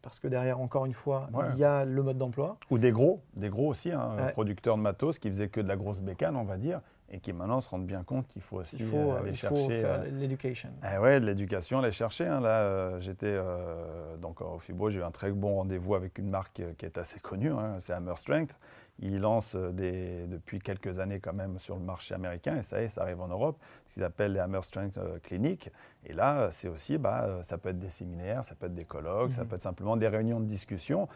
parce 0.01 0.19
que 0.19 0.27
derrière, 0.27 0.59
encore 0.59 0.87
une 0.87 0.93
fois, 0.93 1.29
il 1.53 1.59
y 1.59 1.63
a 1.63 1.85
le 1.85 2.01
mode 2.01 2.17
d'emploi. 2.17 2.57
Ou 2.71 2.79
des 2.79 2.91
gros, 2.91 3.21
des 3.35 3.49
gros 3.49 3.67
aussi, 3.67 3.91
hein, 3.91 4.31
producteurs 4.33 4.77
de 4.77 4.81
matos 4.81 5.19
qui 5.19 5.29
faisaient 5.29 5.49
que 5.49 5.61
de 5.61 5.67
la 5.67 5.75
grosse 5.75 6.01
bécane, 6.01 6.35
on 6.35 6.43
va 6.43 6.57
dire, 6.57 6.81
et 7.11 7.19
qui 7.19 7.33
maintenant 7.33 7.61
se 7.61 7.69
rendent 7.69 7.85
bien 7.85 8.03
compte 8.03 8.27
qu'il 8.27 8.41
faut 8.41 8.57
aussi 8.57 8.77
il 8.79 8.85
faut, 8.85 9.11
aller 9.11 9.31
il 9.31 9.35
chercher. 9.35 9.55
Faut 9.55 9.69
faire 9.69 10.03
l'éducation. 10.03 10.69
Eh 10.83 10.97
ouais, 10.97 11.19
de 11.19 11.25
l'éducation, 11.25 11.79
aller 11.79 11.91
chercher. 11.91 12.25
Hein. 12.25 12.39
Là, 12.39 12.61
euh, 12.61 12.99
j'étais 12.99 13.27
euh, 13.27 14.17
donc 14.17 14.41
au 14.41 14.59
Fibro, 14.59 14.89
j'ai 14.89 14.99
eu 14.99 15.03
un 15.03 15.11
très 15.11 15.31
bon 15.31 15.55
rendez-vous 15.55 15.95
avec 15.95 16.17
une 16.17 16.29
marque 16.29 16.61
qui 16.77 16.85
est 16.85 16.97
assez 16.97 17.19
connue, 17.19 17.51
hein, 17.51 17.77
c'est 17.79 17.93
Hammer 17.93 18.15
Strength. 18.15 18.57
Ils 19.01 19.17
lancent 19.17 19.55
des, 19.55 20.27
depuis 20.27 20.59
quelques 20.59 20.99
années 20.99 21.21
quand 21.21 21.33
même 21.33 21.57
sur 21.57 21.75
le 21.75 21.81
marché 21.81 22.13
américain, 22.13 22.57
et 22.57 22.63
ça 22.63 22.81
y 22.81 22.85
est, 22.85 22.89
ça 22.89 23.03
arrive 23.03 23.21
en 23.21 23.29
Europe, 23.29 23.57
ce 23.87 23.93
qu'ils 23.93 24.03
appellent 24.03 24.33
les 24.33 24.41
Hammer 24.41 24.61
Strength 24.61 24.99
Clinics. 25.23 25.71
Et 26.05 26.11
là, 26.11 26.49
c'est 26.51 26.67
aussi, 26.67 26.97
bah, 26.97 27.39
ça 27.43 27.57
peut 27.57 27.69
être 27.69 27.79
des 27.79 27.89
séminaires, 27.89 28.43
ça 28.43 28.55
peut 28.55 28.65
être 28.65 28.75
des 28.75 28.83
colloques, 28.83 29.31
ça 29.31 29.43
mhm. 29.43 29.47
peut 29.47 29.55
être 29.55 29.61
simplement 29.61 29.95
des 29.95 30.09
réunions 30.09 30.41
de 30.41 30.45
discussion 30.45 31.07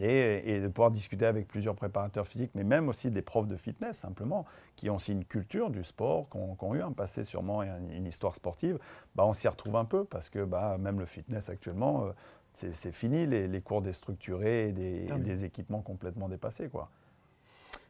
et, 0.00 0.60
de 0.60 0.68
pouvoir 0.68 0.90
discuter 0.90 1.26
avec 1.26 1.46
plusieurs 1.46 1.74
préparateurs 1.74 2.26
physiques, 2.26 2.52
mais 2.54 2.64
même 2.64 2.88
aussi 2.88 3.10
des 3.10 3.22
profs 3.22 3.46
de 3.46 3.56
fitness 3.56 3.98
simplement, 3.98 4.46
qui 4.76 4.88
ont 4.88 4.96
aussi 4.96 5.12
une 5.12 5.24
culture 5.24 5.70
du 5.70 5.84
sport, 5.84 6.28
qui 6.30 6.38
ont, 6.38 6.74
eu 6.74 6.82
un 6.82 6.92
passé 6.92 7.24
sûrement 7.24 7.62
et 7.62 7.68
une, 7.90 8.06
histoire 8.06 8.34
sportive, 8.34 8.78
bah, 9.14 9.26
on 9.26 9.34
s'y 9.34 9.48
retrouve 9.48 9.76
un 9.76 9.84
peu 9.84 10.04
parce 10.04 10.30
que 10.30 10.44
bah, 10.44 10.78
même 10.78 10.98
le 10.98 11.06
fitness 11.06 11.50
actuellement, 11.50 12.06
euh, 12.06 12.10
c'est 12.54 12.92
fini 12.92 13.26
les, 13.26 13.60
cours 13.60 13.82
déstructurés 13.82 14.68
et 14.68 14.72
des, 14.72 15.06
ah 15.10 15.18
des, 15.18 15.44
équipements 15.44 15.80
complètement 15.80 16.28
dépassés. 16.28 16.68
Quoi. 16.68 16.90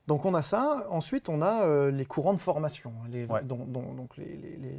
Donc 0.06 0.24
on 0.24 0.34
a 0.34 0.42
ça. 0.42 0.86
Ensuite, 0.90 1.28
on 1.28 1.42
a 1.42 1.64
euh, 1.64 1.90
les 1.90 2.04
courants 2.04 2.34
de 2.34 2.40
formation, 2.40 2.92
hein, 3.02 3.08
les, 3.10 3.26
donc 3.26 4.16
les, 4.16 4.36
les, 4.36 4.78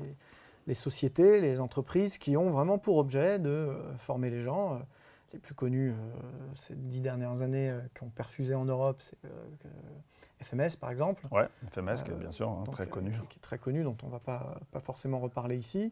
les, 0.68 0.74
sociétés, 0.74 1.42
les 1.42 1.60
entreprises 1.60 2.18
qui 2.18 2.38
ont 2.38 2.50
vraiment 2.50 2.78
pour 2.78 2.98
objet 2.98 3.40
de 3.40 3.50
euh, 3.50 3.98
former 3.98 4.30
les 4.30 4.42
gens 4.42 4.82
les 5.34 5.40
plus 5.40 5.56
connus 5.56 5.92
euh, 5.92 5.96
ces 6.56 6.76
dix 6.76 7.02
dernières 7.02 7.42
années 7.42 7.70
euh, 7.70 7.82
qui 7.96 8.04
ont 8.04 8.10
perfusé 8.10 8.56
en 8.56 8.66
Europe, 8.66 9.02
c'est 9.02 9.18
euh, 9.26 9.30
FMS 10.42 10.78
par 10.80 10.92
exemple. 10.92 11.26
Oui, 11.32 11.42
FMS, 11.72 12.04
qui 12.04 12.12
est 12.12 12.16
bien 12.16 12.32
sûr 12.32 12.50
hein, 12.50 12.64
très 12.72 12.88
connu. 12.88 13.12
Qui, 13.30 13.40
est 13.40 13.42
très 13.42 13.58
connu, 13.58 13.84
dont 13.84 13.98
on 14.04 14.08
ne 14.08 14.12
va 14.12 14.20
pas, 14.20 14.60
pas 14.72 14.80
forcément 14.80 15.20
reparler 15.20 15.58
ici. 15.58 15.92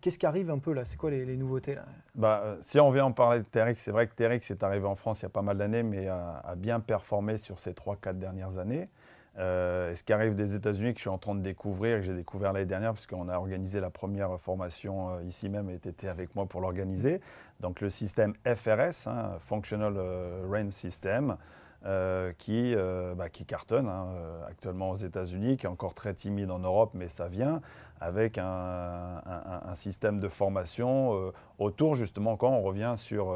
Qu'est-ce 0.00 0.18
qui 0.18 0.26
arrive 0.26 0.50
un 0.50 0.58
peu 0.58 0.72
là? 0.72 0.84
C'est 0.84 0.96
quoi 0.96 1.12
les, 1.12 1.36
nouveautés 1.36 1.76
là? 1.76 1.84
Bah, 2.16 2.56
Si 2.62 2.80
on 2.80 2.90
vient 2.90 3.04
en 3.04 3.12
parler 3.12 3.38
de 3.38 3.44
TRX, 3.44 3.76
c'est 3.76 3.92
vrai 3.92 4.08
que 4.08 4.14
TRX 4.16 4.50
est 4.50 4.64
arrivé 4.64 4.86
en 4.86 4.96
France 4.96 5.20
il 5.20 5.22
y 5.22 5.26
a 5.26 5.30
pas 5.30 5.42
mal 5.42 5.56
d'années, 5.56 5.84
mais 5.84 6.08
a, 6.08 6.42
a, 6.44 6.56
bien 6.56 6.80
performé 6.80 7.36
sur 7.36 7.60
ces 7.60 7.70
3-4 7.70 8.18
dernières 8.18 8.58
années. 8.58 8.88
Euh, 9.40 9.94
ce 9.94 10.02
qui 10.02 10.12
arrive 10.12 10.34
des 10.34 10.54
États-Unis, 10.54 10.92
que 10.92 10.98
je 10.98 11.04
suis 11.04 11.10
en 11.10 11.16
train 11.16 11.34
de 11.34 11.40
découvrir, 11.40 11.96
que 11.96 12.02
j'ai 12.02 12.14
découvert 12.14 12.52
l'année 12.52 12.66
dernière, 12.66 12.92
puisqu'on 12.92 13.28
a 13.28 13.36
organisé 13.36 13.80
la 13.80 13.88
première 13.88 14.38
formation 14.38 15.14
euh, 15.14 15.22
ici 15.24 15.48
même 15.48 15.70
et 15.70 15.78
tu 15.78 15.88
étais 15.88 16.08
avec 16.08 16.34
moi 16.34 16.44
pour 16.44 16.60
l'organiser. 16.60 17.20
Donc 17.60 17.80
le 17.80 17.88
système 17.88 18.34
FRS, 18.44 19.06
hein, 19.06 19.38
Functional 19.38 19.94
euh, 19.96 20.46
Rain 20.50 20.68
System, 20.70 21.36
qui, 22.36 22.74
bah, 23.16 23.30
qui, 23.30 23.46
cartonne 23.46 23.88
hein, 23.88 24.08
actuellement 24.46 24.90
aux 24.90 24.96
États-Unis, 24.96 25.56
qui 25.56 25.64
est 25.64 25.68
encore 25.68 25.94
très 25.94 26.12
timide 26.12 26.50
en 26.50 26.58
Europe, 26.58 26.90
mais 26.92 27.08
ça 27.08 27.26
vient 27.26 27.62
avec 28.02 28.36
un, 28.36 29.22
système 29.72 30.20
de 30.20 30.28
formation 30.28 31.32
autour, 31.58 31.94
justement, 31.94 32.36
quand 32.36 32.50
on 32.50 32.60
revient 32.60 32.92
sur 32.96 33.34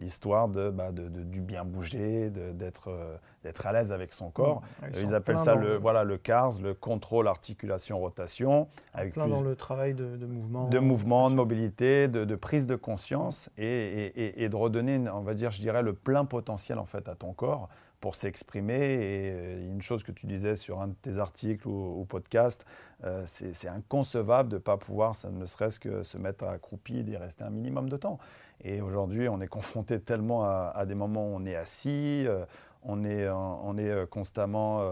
l'histoire 0.00 0.48
bah, 0.48 0.90
de, 0.92 1.08
du 1.08 1.40
bien 1.40 1.64
bouger, 1.64 2.30
d'être 2.30 2.90
euh, 2.90 3.16
d'être 3.42 3.66
à 3.66 3.72
l'aise 3.72 3.92
avec 3.92 4.12
son 4.12 4.30
corps. 4.30 4.62
Mmh. 4.82 4.86
Ils, 5.00 5.14
appellent 5.14 5.38
ça 5.38 5.54
le, 5.54 5.76
voilà, 5.76 6.04
le 6.04 6.18
CARS, 6.18 6.60
le 6.60 6.74
contrôle, 6.74 7.28
articulation, 7.28 7.98
rotation. 7.98 8.68
Avec 8.94 9.14
plein 9.14 9.28
dans 9.28 9.40
le 9.40 9.56
travail 9.56 9.94
de, 9.94 10.04
mouvement. 10.26 10.68
De 10.68 10.78
mouvement, 10.78 11.30
de 11.30 11.34
mobilité, 11.34 12.08
de, 12.08 12.36
prise 12.36 12.66
de 12.66 12.76
conscience 12.76 13.50
et, 13.56 13.64
et, 13.64 14.42
et, 14.44 14.48
de 14.48 14.56
redonner, 14.56 14.98
on 15.10 15.22
va 15.22 15.34
dire, 15.34 15.50
je 15.50 15.60
dirais, 15.60 15.82
le 15.82 15.94
plein 15.94 16.24
potentiel 16.24 16.78
en 16.78 16.86
fait 16.86 17.08
à 17.08 17.14
ton 17.14 17.32
corps 17.32 17.68
pour 18.00 18.16
s'exprimer. 18.16 18.74
Et 18.74 19.30
euh, 19.32 19.70
une 19.70 19.82
chose 19.82 20.02
que 20.02 20.12
tu 20.12 20.26
disais 20.26 20.56
sur 20.56 20.80
un 20.80 20.88
de 20.88 20.94
tes 20.94 21.18
articles 21.18 21.68
ou, 21.68 22.04
podcasts, 22.08 22.64
euh, 23.04 23.22
c'est 23.26 23.68
inconcevable 23.68 24.48
de 24.48 24.56
ne 24.56 24.60
pas 24.60 24.76
pouvoir, 24.76 25.14
ça 25.14 25.30
ne 25.30 25.46
serait-ce 25.46 25.78
que 25.78 26.02
se 26.02 26.18
mettre 26.18 26.44
accroupi 26.44 26.98
et 26.98 27.02
d'y 27.02 27.16
rester 27.16 27.44
un 27.44 27.50
minimum 27.50 27.88
de 27.88 27.96
temps. 27.96 28.18
Et 28.62 28.80
aujourd'hui, 28.80 29.28
on 29.28 29.40
est 29.40 29.48
confronté 29.48 30.00
tellement 30.00 30.44
à, 30.44 30.84
des 30.86 30.94
moments 30.94 31.26
où 31.26 31.36
on 31.36 31.46
est 31.46 31.56
assis, 31.56 32.24
euh, 32.26 32.44
on 32.82 33.04
est, 33.04 33.28
on 33.28 33.76
est 33.76 34.06
constamment 34.08 34.82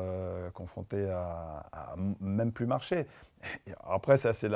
confronté 0.52 1.08
à, 1.08 1.64
à, 1.72 1.94
même 2.20 2.52
plus 2.52 2.66
marcher. 2.66 3.06
Après, 3.88 4.16
ça, 4.16 4.32
c'est 4.32 4.48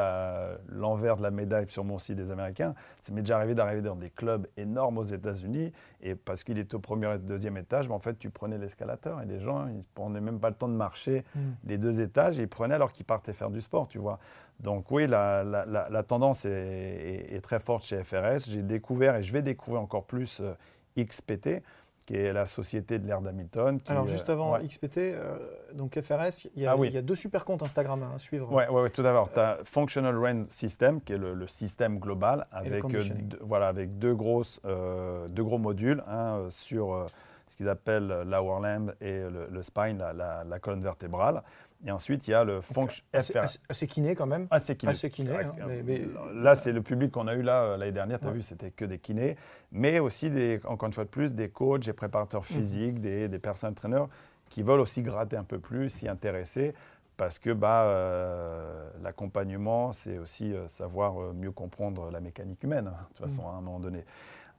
l'envers 0.68 1.16
de 1.16 1.22
la 1.22 1.30
médaille 1.30 1.68
sur 1.68 1.84
mon 1.84 1.98
site 1.98 2.16
des 2.16 2.30
Américains. 2.30 2.74
Ça 3.00 3.12
m'est 3.12 3.22
déjà 3.22 3.36
arrivé 3.36 3.54
d'arriver 3.54 3.82
dans 3.82 3.96
des 3.96 4.10
clubs 4.10 4.46
énormes 4.56 4.98
aux 4.98 5.04
États-Unis, 5.04 5.72
et 6.02 6.14
parce 6.14 6.42
qu'il 6.42 6.58
était 6.58 6.74
au 6.74 6.80
premier 6.80 7.14
et 7.14 7.18
deuxième 7.18 7.56
étage, 7.56 7.88
mais 7.88 7.94
en 7.94 8.00
fait, 8.00 8.18
tu 8.18 8.30
prenais 8.30 8.58
l'escalator, 8.58 9.20
et 9.22 9.26
les 9.26 9.40
gens, 9.40 9.66
ils 9.68 9.78
ne 9.78 9.82
prenaient 9.94 10.20
même 10.20 10.40
pas 10.40 10.50
le 10.50 10.56
temps 10.56 10.68
de 10.68 10.74
marcher 10.74 11.24
hmm. 11.34 11.40
les 11.64 11.78
deux 11.78 12.00
étages, 12.00 12.38
et 12.38 12.42
ils 12.42 12.48
prenaient 12.48 12.74
alors 12.74 12.92
qu'ils 12.92 13.06
partaient 13.06 13.32
faire 13.32 13.50
du 13.50 13.60
sport, 13.60 13.88
tu 13.88 13.98
vois. 13.98 14.18
Donc 14.60 14.90
oui, 14.90 15.06
la, 15.06 15.42
la, 15.44 16.02
tendance 16.02 16.44
est, 16.44 17.26
est, 17.30 17.40
très 17.40 17.58
forte 17.58 17.84
chez 17.84 18.02
FRS. 18.04 18.48
J'ai 18.48 18.62
découvert, 18.62 19.16
et 19.16 19.22
je 19.22 19.32
vais 19.32 19.42
découvrir 19.42 19.82
encore 19.82 20.04
plus 20.04 20.40
euh, 20.40 20.54
XPT 20.96 21.62
qui 22.06 22.16
est 22.16 22.32
la 22.32 22.46
société 22.46 22.98
de 22.98 23.06
l'ère 23.06 23.20
d'Hamilton. 23.20 23.80
Alors 23.86 24.06
juste 24.06 24.28
euh, 24.28 24.32
avant 24.32 24.58
XPT, 24.58 24.98
euh, 24.98 25.38
donc 25.74 26.00
FRS, 26.00 26.48
il 26.56 26.62
y, 26.62 26.66
a, 26.66 26.72
ah 26.72 26.76
il 26.84 26.92
y, 26.92 26.98
a, 26.98 27.02
deux 27.02 27.14
super 27.14 27.44
comptes 27.44 27.62
Instagram 27.62 28.02
à 28.14 28.18
suivre. 28.18 28.48
Oui, 28.50 28.64
ouais, 28.64 28.82
ouais, 28.82 28.90
tout 28.90 29.02
d'abord, 29.02 29.32
tu 29.32 29.38
as 29.38 29.58
Functional 29.64 30.16
Range 30.16 30.46
System, 30.48 31.00
qui 31.00 31.12
est 31.12 31.18
le, 31.18 31.46
système 31.46 31.98
global, 31.98 32.46
avec, 32.50 32.84
euh, 32.84 33.02
voilà, 33.40 33.68
avec 33.68 33.98
deux, 33.98 34.14
grosses, 34.14 34.60
deux 34.64 35.44
gros 35.44 35.58
modules 35.58 36.02
hein, 36.08 36.46
sur 36.48 37.06
ce 37.48 37.56
qu'ils 37.56 37.68
appellent 37.68 38.22
lamb 38.26 38.92
et 39.00 39.20
le, 39.50 39.62
spine, 39.62 39.98
la, 39.98 40.44
la, 40.44 40.58
colonne 40.58 40.82
vertébrale. 40.82 41.42
Et 41.84 41.90
ensuite, 41.90 42.28
il 42.28 42.30
y 42.30 42.34
a 42.34 42.44
le 42.44 42.60
function 42.60 43.04
assez, 43.12 43.34
assez, 43.68 43.86
kiné 43.86 44.14
quand 44.14 44.26
même. 44.26 44.46
Assez 44.50 44.76
kiné. 44.76 44.92
Assez 44.92 45.10
kiné 45.10 45.32
hein, 45.36 45.52
mais, 45.84 46.06
Là, 46.34 46.54
c'est 46.54 46.72
le 46.72 46.82
public 46.82 47.10
qu'on 47.10 47.26
a 47.26 47.34
eu 47.34 47.42
là 47.42 47.62
euh, 47.62 47.76
l'année 47.76 47.92
dernière. 47.92 48.20
Tu 48.20 48.26
as 48.26 48.30
vu, 48.30 48.42
c'était 48.42 48.70
que 48.70 48.84
des 48.84 48.98
kinés. 48.98 49.36
Mais 49.72 49.98
aussi, 49.98 50.30
des, 50.30 50.60
encore 50.64 50.86
une 50.86 50.92
fois 50.92 51.04
de 51.04 51.08
plus, 51.08 51.34
des 51.34 51.48
coachs, 51.48 51.84
des 51.84 51.92
préparateurs 51.92 52.42
mhm. 52.42 52.56
physiques, 52.56 53.00
des, 53.00 53.28
des 53.28 53.38
personnes 53.38 53.74
traîneurs 53.74 54.08
qui 54.48 54.62
veulent 54.62 54.80
aussi 54.80 55.02
gratter 55.02 55.36
un 55.36 55.44
peu 55.44 55.58
plus, 55.58 55.90
s'y 55.90 56.08
intéresser. 56.08 56.74
Parce 57.16 57.38
que 57.38 57.50
bah, 57.50 57.84
euh, 57.84 58.88
l'accompagnement, 59.02 59.92
c'est 59.92 60.18
aussi 60.18 60.54
euh, 60.54 60.68
savoir 60.68 61.34
mieux 61.34 61.52
comprendre 61.52 62.10
la 62.10 62.20
mécanique 62.20 62.62
humaine, 62.62 62.86
hein, 62.88 62.96
de 63.00 63.16
toute 63.16 63.26
façon, 63.26 63.42
mhm. 63.42 63.48
hein, 63.48 63.54
à 63.54 63.58
un 63.58 63.62
moment 63.62 63.80
donné. 63.80 64.04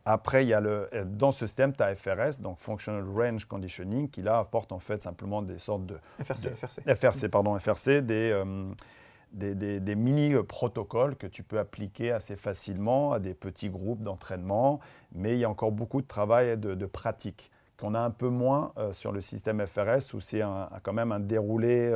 Après, 0.05 0.43
il 0.43 0.49
y 0.49 0.53
a 0.53 0.59
le, 0.59 0.89
euh, 0.93 1.05
dans 1.05 1.31
ce 1.31 1.47
système, 1.47 1.73
tu 1.73 1.81
as 1.81 1.95
FRS, 1.95 2.41
donc 2.41 2.57
Functional 2.59 3.05
Range 3.09 3.45
Conditioning, 3.45 4.09
qui 4.09 4.21
là 4.21 4.39
apporte 4.39 4.71
en 4.73 4.79
fait 4.79 5.01
simplement 5.01 5.41
des 5.41 5.59
sortes 5.59 5.85
de. 5.85 5.97
FRC, 6.21 6.49
FRC. 6.55 6.95
FRC, 6.95 7.29
pardon, 7.29 7.57
FRC, 7.57 8.03
euh, 8.09 8.71
des, 9.31 9.55
des, 9.55 9.79
des, 9.79 9.95
mini-protocoles 9.95 11.15
que 11.15 11.27
tu 11.27 11.43
peux 11.43 11.57
appliquer 11.57 12.11
assez 12.11 12.35
facilement 12.35 13.13
à 13.13 13.19
des 13.19 13.33
petits 13.33 13.69
groupes 13.69 14.03
d'entraînement, 14.03 14.81
mais 15.13 15.33
il 15.33 15.39
y 15.39 15.45
a 15.45 15.49
encore 15.49 15.71
beaucoup 15.71 16.01
de 16.01 16.07
travail 16.07 16.57
de, 16.57 16.75
de 16.75 16.85
pratique 16.85 17.49
qu'on 17.77 17.95
a 17.95 17.99
un 17.99 18.11
peu 18.11 18.29
moins 18.29 18.73
euh, 18.77 18.91
sur 18.91 19.13
le 19.13 19.21
système 19.21 19.65
FRS, 19.65 20.13
où 20.13 20.19
c'est 20.19 20.41
quand 20.83 20.93
même 20.93 21.13
un 21.13 21.21
déroulé 21.21 21.91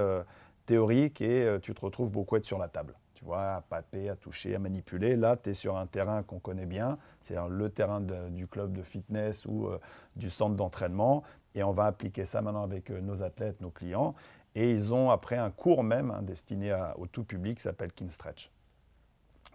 théorique 0.65 1.21
et 1.21 1.57
tu 1.61 1.73
te 1.73 1.81
retrouves 1.81 2.11
beaucoup 2.11 2.35
à 2.35 2.37
être 2.39 2.45
sur 2.45 2.57
la 2.57 2.67
table 2.69 2.93
à 3.33 3.63
paper, 3.69 4.09
à 4.09 4.15
toucher, 4.15 4.55
à 4.55 4.59
manipuler. 4.59 5.15
Là, 5.15 5.37
tu 5.37 5.49
es 5.49 5.53
sur 5.53 5.77
un 5.77 5.85
terrain 5.85 6.23
qu'on 6.23 6.39
connaît 6.39 6.65
bien, 6.65 6.97
c'est 7.21 7.35
le 7.49 7.69
terrain 7.69 8.01
du 8.01 8.47
club 8.47 8.73
de 8.73 8.81
fitness 8.81 9.45
ou 9.45 9.67
euh, 9.67 9.79
du 10.15 10.29
centre 10.29 10.55
d'entraînement. 10.55 11.23
Et 11.55 11.63
on 11.63 11.71
va 11.71 11.85
appliquer 11.85 12.25
ça 12.25 12.41
maintenant 12.41 12.63
avec 12.63 12.89
euh, 12.89 13.01
nos 13.01 13.23
athlètes, 13.23 13.59
nos 13.61 13.71
clients. 13.71 14.15
Et 14.55 14.71
ils 14.71 14.93
ont 14.93 15.09
après 15.11 15.37
un 15.37 15.51
cours 15.51 15.83
même 15.83 16.11
hein, 16.11 16.21
destiné 16.21 16.75
au 16.97 17.05
tout 17.05 17.23
public 17.23 17.57
qui 17.57 17.63
s'appelle 17.63 17.91
Kinstretch. 17.91 18.51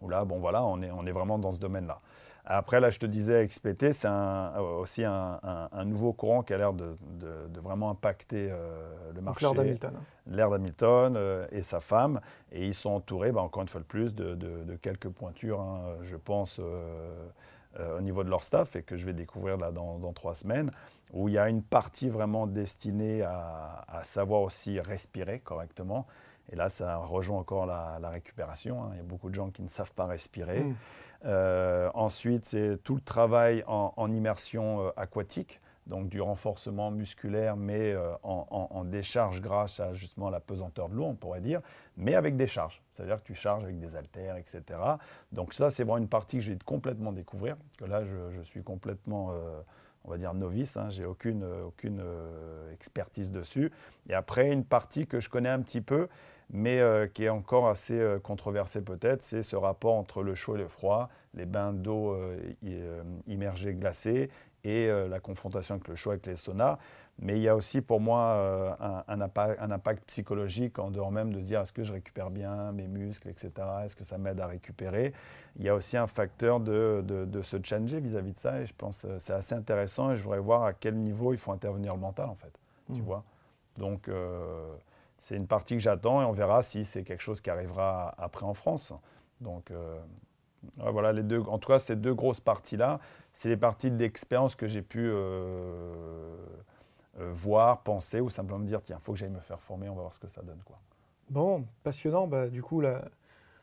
Où 0.00 0.08
là, 0.08 0.24
bon 0.24 0.38
voilà, 0.38 0.64
on 0.64 0.80
est 0.80 1.12
vraiment 1.12 1.38
dans 1.38 1.52
ce 1.52 1.58
domaine-là. 1.58 2.00
Après, 2.44 2.80
là, 2.80 2.90
je 2.90 2.98
te 2.98 3.06
disais, 3.06 3.46
XPT, 3.46 3.92
c'est 3.92 4.08
aussi 4.58 5.04
un, 5.04 5.84
nouveau 5.84 6.12
courant 6.12 6.42
qui 6.42 6.52
a 6.52 6.58
l'air 6.58 6.72
de, 6.72 6.96
vraiment 7.62 7.90
impacter 7.90 8.48
euh, 8.50 9.12
le 9.14 9.20
marché. 9.20 9.44
L'ère 9.44 9.54
d'Hamilton. 9.54 9.92
L'ère 10.26 10.50
d'Hamilton 10.50 11.14
euh, 11.16 11.46
et 11.52 11.62
sa 11.62 11.78
femme. 11.78 12.20
Et 12.50 12.66
ils 12.66 12.74
sont 12.74 12.90
entourés, 12.90 13.30
bah, 13.30 13.42
encore 13.42 13.62
une 13.62 13.68
fois 13.68 13.80
de 13.80 13.86
plus, 13.86 14.14
de, 14.14 14.76
quelques 14.82 15.08
pointures, 15.08 15.60
hein, 15.60 15.98
je 16.02 16.16
pense, 16.16 16.58
euh, 16.58 17.98
au 17.98 18.00
niveau 18.00 18.24
de 18.24 18.28
leur 18.28 18.42
staff, 18.42 18.74
et 18.74 18.82
que 18.82 18.96
je 18.96 19.06
vais 19.06 19.14
découvrir 19.14 19.56
là 19.56 19.70
dans, 19.70 20.12
trois 20.12 20.34
semaines, 20.34 20.72
où 21.12 21.28
il 21.28 21.34
y 21.34 21.38
a 21.38 21.48
une 21.48 21.62
partie 21.62 22.08
vraiment 22.08 22.48
destinée 22.48 23.22
à, 23.22 24.00
savoir 24.02 24.42
aussi 24.42 24.80
respirer 24.80 25.38
correctement. 25.38 26.06
Et 26.50 26.56
là, 26.56 26.68
ça 26.68 26.96
rejoint 26.96 27.38
encore 27.38 27.66
la, 27.66 28.08
récupération. 28.08 28.82
Hein. 28.82 28.90
Il 28.94 28.96
y 28.96 29.00
a 29.00 29.04
beaucoup 29.04 29.30
de 29.30 29.34
gens 29.34 29.50
qui 29.50 29.62
ne 29.62 29.68
savent 29.68 29.92
pas 29.92 30.06
respirer. 30.06 30.64
Mmh. 30.64 30.74
Euh, 31.24 31.90
ensuite, 31.94 32.44
c'est 32.44 32.78
tout 32.82 32.94
le 32.94 33.00
travail 33.00 33.62
en, 33.66 34.12
immersion 34.12 34.86
euh, 34.86 34.90
aquatique, 34.96 35.60
donc 35.86 36.08
du 36.08 36.20
renforcement 36.20 36.90
musculaire, 36.90 37.56
mais 37.56 37.92
euh, 37.92 38.14
en, 38.22 38.84
décharge 38.84 39.40
grâce 39.40 39.80
à 39.80 39.94
justement 39.94 40.30
la 40.30 40.40
pesanteur 40.40 40.88
de 40.88 40.96
l'eau, 40.96 41.04
on 41.04 41.14
pourrait 41.14 41.40
dire, 41.40 41.60
mais 41.96 42.14
avec 42.14 42.36
des 42.36 42.46
charges. 42.46 42.82
C'est-à-dire 42.90 43.20
que 43.20 43.26
tu 43.26 43.34
charges 43.34 43.64
avec 43.64 43.78
des 43.78 43.94
haltères, 43.96 44.36
etc. 44.36 44.62
Donc 45.30 45.54
ça, 45.54 45.70
c'est 45.70 45.84
vraiment 45.84 45.98
une 45.98 46.08
partie 46.08 46.38
que 46.38 46.42
j'ai 46.42 46.58
complètement 46.64 47.12
découvrir, 47.12 47.56
que 47.78 47.84
là, 47.84 48.02
je, 48.04 48.42
suis 48.42 48.62
complètement 48.62 49.32
on 50.04 50.10
va 50.10 50.18
dire 50.18 50.34
novice, 50.34 50.76
hein, 50.76 50.90
j'ai 50.90 51.04
aucune, 51.04 51.44
aucune 51.44 52.02
expertise 52.72 53.30
dessus. 53.30 53.70
Et 54.08 54.14
après, 54.14 54.50
une 54.50 54.64
partie 54.64 55.06
que 55.06 55.20
je 55.20 55.28
connais 55.28 55.48
un 55.48 55.62
petit 55.62 55.80
peu, 55.80 56.08
mais 56.52 56.80
euh, 56.80 57.06
qui 57.06 57.24
est 57.24 57.30
encore 57.30 57.68
assez 57.68 57.98
euh, 57.98 58.18
controversé 58.18 58.82
peut-être, 58.82 59.22
c'est 59.22 59.42
ce 59.42 59.56
rapport 59.56 59.94
entre 59.94 60.22
le 60.22 60.34
chaud 60.34 60.54
et 60.54 60.58
le 60.58 60.68
froid, 60.68 61.08
les 61.34 61.46
bains 61.46 61.72
d'eau 61.72 62.12
euh, 62.12 63.02
immergés 63.26 63.74
glacés 63.74 64.30
et 64.64 64.86
la 64.86 65.18
confrontation 65.18 65.74
avec 65.74 65.88
le 65.88 65.96
chaud 65.96 66.10
avec 66.10 66.24
les 66.24 66.36
saunas. 66.36 66.78
Mais 67.18 67.34
il 67.34 67.42
y 67.42 67.48
a 67.48 67.56
aussi 67.56 67.80
pour 67.80 67.98
moi 67.98 68.76
un, 69.08 69.20
impact, 69.20 70.04
psychologique 70.06 70.78
en 70.78 70.92
dehors 70.92 71.10
même 71.10 71.32
de 71.32 71.40
se 71.40 71.46
dire 71.46 71.60
est-ce 71.62 71.72
que 71.72 71.82
je 71.82 71.92
récupère 71.92 72.30
bien 72.30 72.70
mes 72.70 72.86
muscles, 72.86 73.28
etc. 73.28 73.50
Est-ce 73.84 73.96
que 73.96 74.04
ça 74.04 74.18
m'aide 74.18 74.38
à 74.38 74.46
récupérer? 74.46 75.14
Il 75.56 75.64
y 75.64 75.68
a 75.68 75.74
aussi 75.74 75.96
un 75.96 76.06
facteur 76.06 76.60
de, 76.60 77.02
se 77.42 77.56
changer 77.60 77.98
vis-à-vis 77.98 78.34
de 78.34 78.38
ça 78.38 78.60
et 78.60 78.66
je 78.66 78.74
pense 78.78 79.02
que 79.02 79.18
c'est 79.18 79.32
assez 79.32 79.56
intéressant 79.56 80.12
et 80.12 80.16
je 80.16 80.22
voudrais 80.22 80.38
voir 80.38 80.62
à 80.62 80.72
quel 80.74 80.94
niveau 80.94 81.32
il 81.32 81.38
faut 81.38 81.50
intervenir 81.50 81.94
le 81.94 82.00
mental 82.00 82.28
en 82.28 82.36
fait. 82.36 82.52
Tu 82.86 83.00
mmh. 83.00 83.04
vois? 83.04 83.24
Donc 83.78 84.08
c'est 85.22 85.36
une 85.36 85.46
partie 85.46 85.74
que 85.74 85.80
j'attends 85.80 86.20
et 86.20 86.24
on 86.24 86.32
verra 86.32 86.62
si 86.62 86.84
c'est 86.84 87.04
quelque 87.04 87.20
chose 87.20 87.40
qui 87.40 87.48
arrivera 87.48 88.12
après 88.18 88.44
en 88.44 88.54
France. 88.54 88.92
Donc 89.40 89.70
euh, 89.70 89.96
voilà, 90.78 91.12
les 91.12 91.22
deux, 91.22 91.38
en 91.38 91.58
tout 91.58 91.68
cas, 91.68 91.78
ces 91.78 91.94
deux 91.94 92.12
grosses 92.12 92.40
parties-là, 92.40 92.98
c'est 93.32 93.48
les 93.48 93.56
parties 93.56 93.92
d'expérience 93.92 94.56
que 94.56 94.66
j'ai 94.66 94.82
pu 94.82 94.98
euh, 95.08 96.34
euh, 97.20 97.30
voir, 97.34 97.82
penser 97.82 98.18
ou 98.18 98.30
simplement 98.30 98.58
me 98.58 98.66
dire 98.66 98.82
tiens, 98.82 98.96
il 99.00 99.04
faut 99.04 99.12
que 99.12 99.18
j'aille 99.18 99.30
me 99.30 99.38
faire 99.38 99.60
former, 99.60 99.88
on 99.88 99.94
va 99.94 100.00
voir 100.00 100.12
ce 100.12 100.18
que 100.18 100.26
ça 100.26 100.42
donne. 100.42 100.60
Quoi. 100.64 100.76
Bon, 101.30 101.66
passionnant. 101.84 102.26
Bah, 102.26 102.48
du 102.48 102.60
coup, 102.60 102.80
là, 102.80 103.04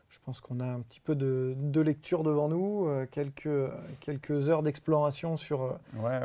je 0.08 0.18
pense 0.24 0.40
qu'on 0.40 0.60
a 0.60 0.66
un 0.66 0.80
petit 0.80 1.00
peu 1.00 1.14
de, 1.14 1.80
lecture 1.82 2.22
devant 2.22 2.48
nous, 2.48 2.88
quelques, 3.10 3.70
quelques 4.00 4.48
heures 4.48 4.62
d'exploration 4.62 5.36
sur 5.36 5.76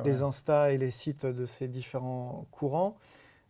les 0.06 0.24
Insta 0.24 0.72
et 0.72 0.78
les 0.78 0.92
sites 0.92 1.26
de 1.26 1.46
ces 1.46 1.68
différents 1.68 2.46
courants. 2.52 2.96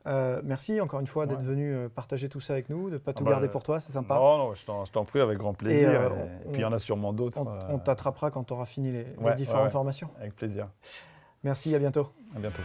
Euh, 0.08 0.40
merci 0.44 0.80
encore 0.80 1.00
une 1.00 1.08
fois 1.08 1.26
d'être 1.26 1.42
venu 1.42 1.74
euh, 1.74 1.90
partager 1.90 2.30
tout 2.30 2.40
ça 2.40 2.54
avec 2.54 2.70
nous, 2.70 2.90
de 2.90 2.94
ne 2.94 2.98
pas 3.00 3.14
tout 3.14 3.24
ah 3.24 3.26
bah, 3.26 3.32
garder 3.32 3.48
pour 3.48 3.64
toi, 3.64 3.80
c'est 3.80 3.92
sympa. 3.92 4.16
Non, 4.16 4.38
non, 4.38 4.54
je 4.54 4.92
t'en 4.92 5.06
prie 5.06 5.20
avec 5.20 5.38
grand 5.40 5.54
plaisir. 5.54 5.90
Et, 5.90 5.96
euh, 5.96 6.10
puis 6.52 6.60
il 6.60 6.62
y 6.62 6.66
en 6.66 6.74
a 6.74 6.80
sûrement 6.80 7.12
d'autres. 7.12 7.44
On, 7.70 7.80
t'attrapera 7.80 8.30
quand 8.30 8.44
tu 8.44 8.54
auras 8.54 8.66
fini 8.66 8.92
les, 8.92 9.06
différentes 9.36 9.72
formations. 9.72 10.10
Avec 10.20 10.36
plaisir. 10.36 10.68
Merci, 11.44 11.74
à 11.74 11.80
bientôt. 11.80 12.10
À 12.36 12.40
bientôt. 12.40 12.62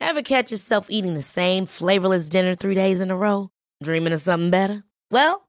Ever 0.00 0.22
catch 0.22 0.50
yourself 0.50 0.88
eating 0.90 1.14
the 1.14 1.22
same 1.22 1.64
flavorless 1.64 2.28
dinner 2.28 2.54
three 2.54 2.74
days 2.74 3.00
in 3.00 3.10
a 3.10 3.16
row? 3.16 3.48
Dreaming 3.82 4.12
of 4.12 4.20
something 4.20 4.50
better? 4.50 4.84
Well, 5.10 5.48